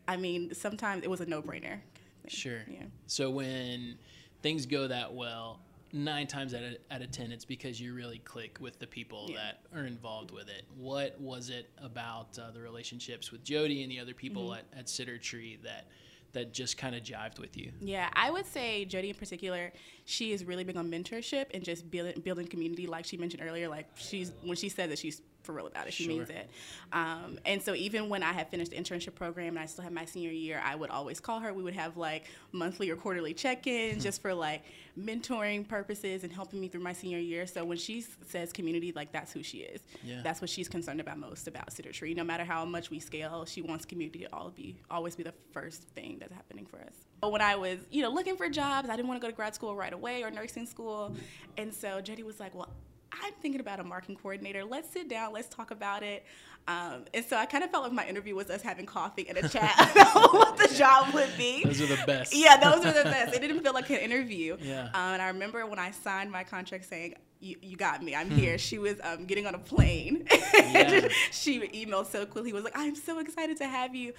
[0.07, 1.81] I mean, sometimes it was a no brainer.
[2.29, 2.61] Sure.
[2.69, 2.83] Yeah.
[3.07, 3.97] So when
[4.43, 5.61] things go that well,
[5.95, 9.29] nine times out of, out of ten, it's because you really click with the people
[9.31, 9.37] yeah.
[9.37, 10.67] that are involved with it.
[10.77, 14.75] What was it about uh, the relationships with Jody and the other people mm-hmm.
[14.75, 15.87] at, at Sitter Tree that
[16.33, 17.73] that just kind of jived with you?
[17.81, 19.73] Yeah, I would say Jody in particular,
[20.05, 22.87] she is really big on mentorship and just building building community.
[22.87, 25.93] Like she mentioned earlier, like she's when she said that she's for real about it.
[25.93, 26.13] She sure.
[26.13, 26.49] means it.
[26.93, 29.93] Um, and so even when I had finished the internship program and I still had
[29.93, 31.53] my senior year, I would always call her.
[31.53, 34.01] We would have like monthly or quarterly check-ins hmm.
[34.01, 34.63] just for like
[34.99, 37.47] mentoring purposes and helping me through my senior year.
[37.47, 39.81] So when she says community, like that's who she is.
[40.03, 40.21] Yeah.
[40.23, 42.15] That's what she's concerned about most about Sitter Tree.
[42.15, 45.35] No matter how much we scale, she wants community to all be always be the
[45.53, 46.95] first thing that's happening for us.
[47.21, 49.37] But when I was, you know, looking for jobs, I didn't want to go to
[49.37, 51.15] grad school right away or nursing school.
[51.57, 52.71] And so Jody was like, well,
[53.13, 54.65] I'm thinking about a marketing coordinator.
[54.65, 56.25] Let's sit down, let's talk about it.
[56.69, 59.39] Um, and so I kind of felt like my interview was us having coffee and
[59.39, 61.65] a chat about what the job would be.
[61.65, 62.35] Those are the best.
[62.35, 63.35] Yeah, those are the best.
[63.35, 64.57] It didn't feel like an interview.
[64.71, 64.85] Yeah.
[64.95, 68.15] Um, and I remember when I signed my contract saying, you, you got me.
[68.15, 68.37] I'm hmm.
[68.37, 68.59] here.
[68.59, 70.27] She was um, getting on a plane.
[70.55, 71.09] Yeah.
[71.33, 72.53] she emailed so quickly.
[72.53, 74.13] Was like, I'm so excited to have you.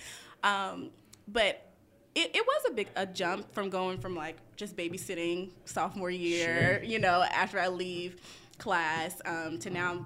[0.43, 0.89] Um,
[1.27, 1.71] but
[2.15, 6.79] it, it was a big a jump from going from like just babysitting sophomore year,
[6.79, 6.83] sure.
[6.83, 8.19] you know, after I leave
[8.61, 10.05] class um, to now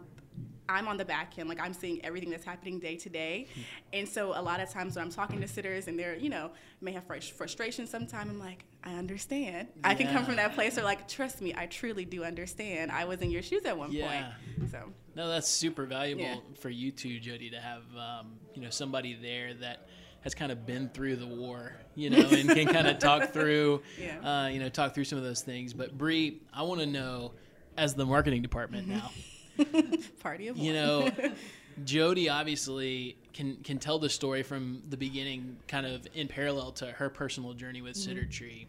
[0.67, 3.47] I'm on the back end, like I'm seeing everything that's happening day to day.
[3.93, 6.51] And so a lot of times when I'm talking to sitters and they're, you know,
[6.81, 9.67] may have frustration sometime, I'm like, I understand.
[9.75, 9.87] Yeah.
[9.89, 12.91] I can come from that place or like, trust me, I truly do understand.
[12.91, 14.31] I was in your shoes at one yeah.
[14.57, 14.71] point.
[14.71, 16.39] So No, that's super valuable yeah.
[16.59, 19.87] for you too, Jody, to have um, you know, somebody there that
[20.21, 23.83] has kind of been through the war, you know, and can kind of talk through
[24.23, 25.73] uh, you know, talk through some of those things.
[25.73, 27.33] But Bree, I wanna know
[27.77, 29.11] as the marketing department now.
[30.19, 30.65] Party of one.
[30.65, 31.11] You know,
[31.83, 36.87] Jody obviously can can tell the story from the beginning, kind of in parallel to
[36.87, 38.09] her personal journey with mm-hmm.
[38.09, 38.67] Sitter Tree.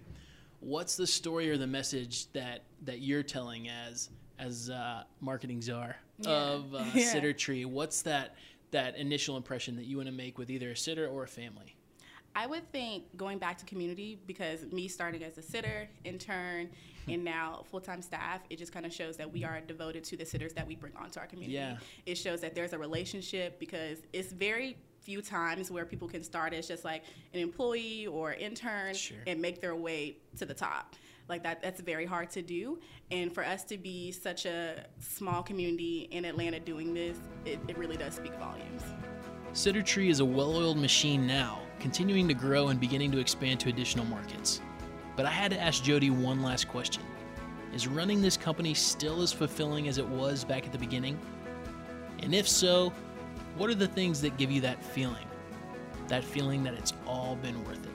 [0.61, 5.97] What's the story or the message that that you're telling as as uh, marketing czar
[6.19, 6.31] yeah.
[6.31, 7.07] of uh, yeah.
[7.07, 7.65] Sitter Tree?
[7.65, 8.35] What's that
[8.73, 11.76] that initial impression that you want to make with either a sitter or a family?
[12.37, 16.69] I would think going back to community because me starting as a sitter, intern,
[17.09, 20.27] and now full-time staff, it just kind of shows that we are devoted to the
[20.27, 21.55] sitters that we bring onto our community.
[21.55, 21.79] Yeah.
[22.05, 26.53] It shows that there's a relationship because it's very few times where people can start
[26.53, 29.17] as just like an employee or intern sure.
[29.27, 30.97] and make their way to the top
[31.29, 32.77] like that that's very hard to do
[33.13, 37.79] and for us to be such a small community in atlanta doing this it, it
[37.79, 38.83] really does speak volumes
[39.57, 43.71] sitter tree is a well-oiled machine now continuing to grow and beginning to expand to
[43.71, 44.61] additional markets.
[45.17, 47.03] But I had to ask Jody one last question
[47.73, 51.19] Is running this company still as fulfilling as it was back at the beginning?
[52.19, 52.93] And if so,
[53.57, 55.27] what are the things that give you that feeling?
[56.09, 57.93] That feeling that it's all been worth it?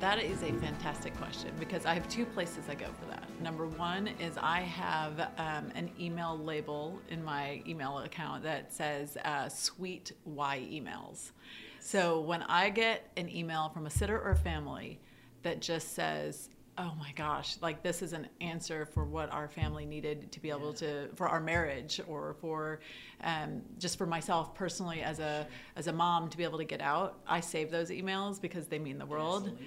[0.00, 3.28] That is a fantastic question because I have two places I go for that.
[3.42, 9.16] Number one is I have um, an email label in my email account that says
[9.24, 11.32] uh, sweet Y emails.
[11.80, 15.00] So when I get an email from a sitter or family
[15.42, 19.84] that just says, oh my gosh, like this is an answer for what our family
[19.84, 22.80] needed to be able to for our marriage or for
[23.22, 26.80] um, just for myself personally as a as a mom to be able to get
[26.80, 27.18] out.
[27.26, 29.58] I save those emails because they mean the world.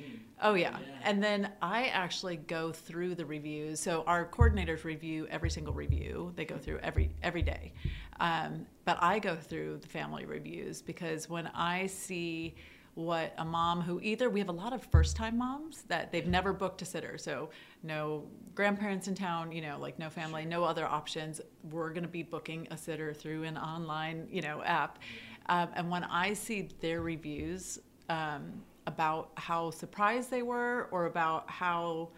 [0.41, 0.77] Oh yeah.
[0.79, 0.95] yeah.
[1.03, 3.79] And then I actually go through the reviews.
[3.79, 6.31] So our coordinators review every single review.
[6.35, 7.73] They go through every every day.
[8.19, 12.55] Um, but I go through the family reviews because when I see
[13.01, 16.27] what a mom who either we have a lot of first time moms that they've
[16.27, 17.17] never booked a sitter.
[17.17, 17.49] So
[17.83, 21.41] no grandparents in town you know like no family no other options.
[21.71, 24.99] We're going to be booking a sitter through an online you know app.
[25.47, 27.79] Um, and when i see their reviews
[28.09, 32.09] um, about how surprised they were or about how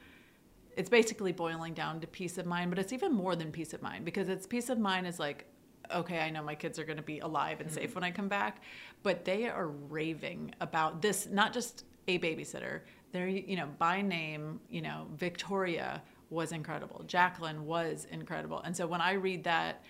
[0.76, 3.82] it's basically boiling down to peace of mind but it's even more than peace of
[3.82, 5.46] mind because it's peace of mind is like
[5.94, 8.00] okay, I know my kids are going to be alive and safe mm-hmm.
[8.00, 8.62] when I come back,
[9.02, 12.82] but they are raving about this, not just a babysitter.
[13.12, 17.04] They're, you know, by name, you know, Victoria, was incredible.
[17.06, 18.60] Jacqueline was incredible.
[18.62, 19.84] And so when I read that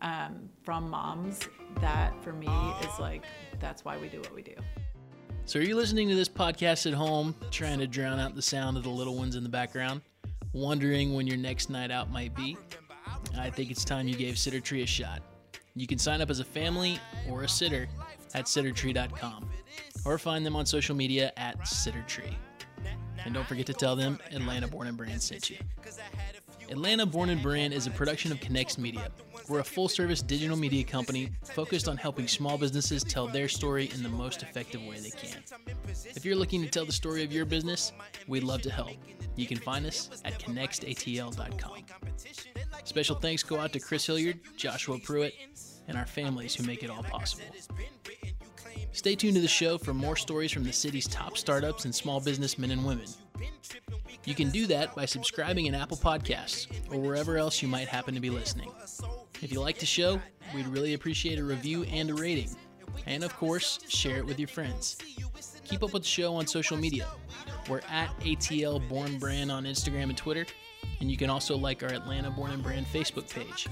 [0.00, 1.40] um, from moms,
[1.80, 2.48] that for me
[2.82, 3.24] is like,
[3.58, 4.54] that's why we do what we do.
[5.44, 8.76] So, are you listening to this podcast at home, trying to drown out the sound
[8.76, 10.02] of the little ones in the background?
[10.52, 12.56] Wondering when your next night out might be?
[13.36, 15.22] I think it's time you gave Sitter Tree a shot.
[15.74, 16.98] You can sign up as a family
[17.30, 17.88] or a sitter
[18.34, 19.48] at sittertree.com
[20.04, 22.34] or find them on social media at sittertree.
[23.24, 25.58] And don't forget to tell them Atlanta Born and Brand sent you.
[26.70, 29.08] Atlanta Born and Brand is a production of Connext Media.
[29.48, 33.90] We're a full service digital media company focused on helping small businesses tell their story
[33.94, 35.42] in the most effective way they can.
[36.14, 37.92] If you're looking to tell the story of your business,
[38.26, 38.90] we'd love to help.
[39.36, 41.84] You can find us at connextatl.com.
[42.84, 45.34] Special thanks go out to Chris Hilliard, Joshua Pruitt,
[45.86, 47.44] and our families who make it all possible.
[48.92, 52.20] Stay tuned to the show for more stories from the city's top startups and small
[52.20, 53.06] businessmen and women.
[54.24, 58.14] You can do that by subscribing in Apple Podcasts or wherever else you might happen
[58.14, 58.70] to be listening.
[59.40, 60.20] If you like the show,
[60.54, 62.50] we'd really appreciate a review and a rating.
[63.06, 64.98] And of course, share it with your friends.
[65.64, 67.06] Keep up with the show on social media.
[67.68, 70.46] We're at ATL Born Brand on Instagram and Twitter,
[71.00, 73.68] and you can also like our Atlanta Born and Brand Facebook page.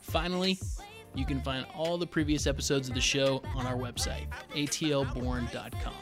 [0.00, 0.58] Finally,
[1.14, 5.94] you can find all the previous episodes of the show on our website, atlborn.com.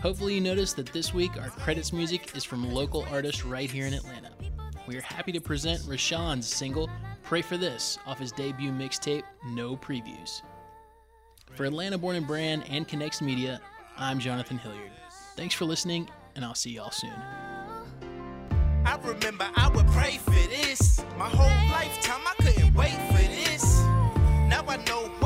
[0.00, 3.86] Hopefully, you noticed that this week our credits music is from local artists right here
[3.86, 4.30] in Atlanta.
[4.86, 6.88] We are happy to present Rashawn's single,
[7.24, 10.42] Pray for This, off his debut mixtape, No Previews.
[11.54, 13.60] For Atlanta Born and Brand and Connext Media,
[13.96, 14.92] I'm Jonathan Hilliard.
[15.34, 17.10] Thanks for listening, and I'll see y'all soon.
[18.86, 21.02] I remember I would pray for this.
[21.18, 23.80] My whole lifetime I couldn't wait for this.
[24.48, 25.25] Now I know.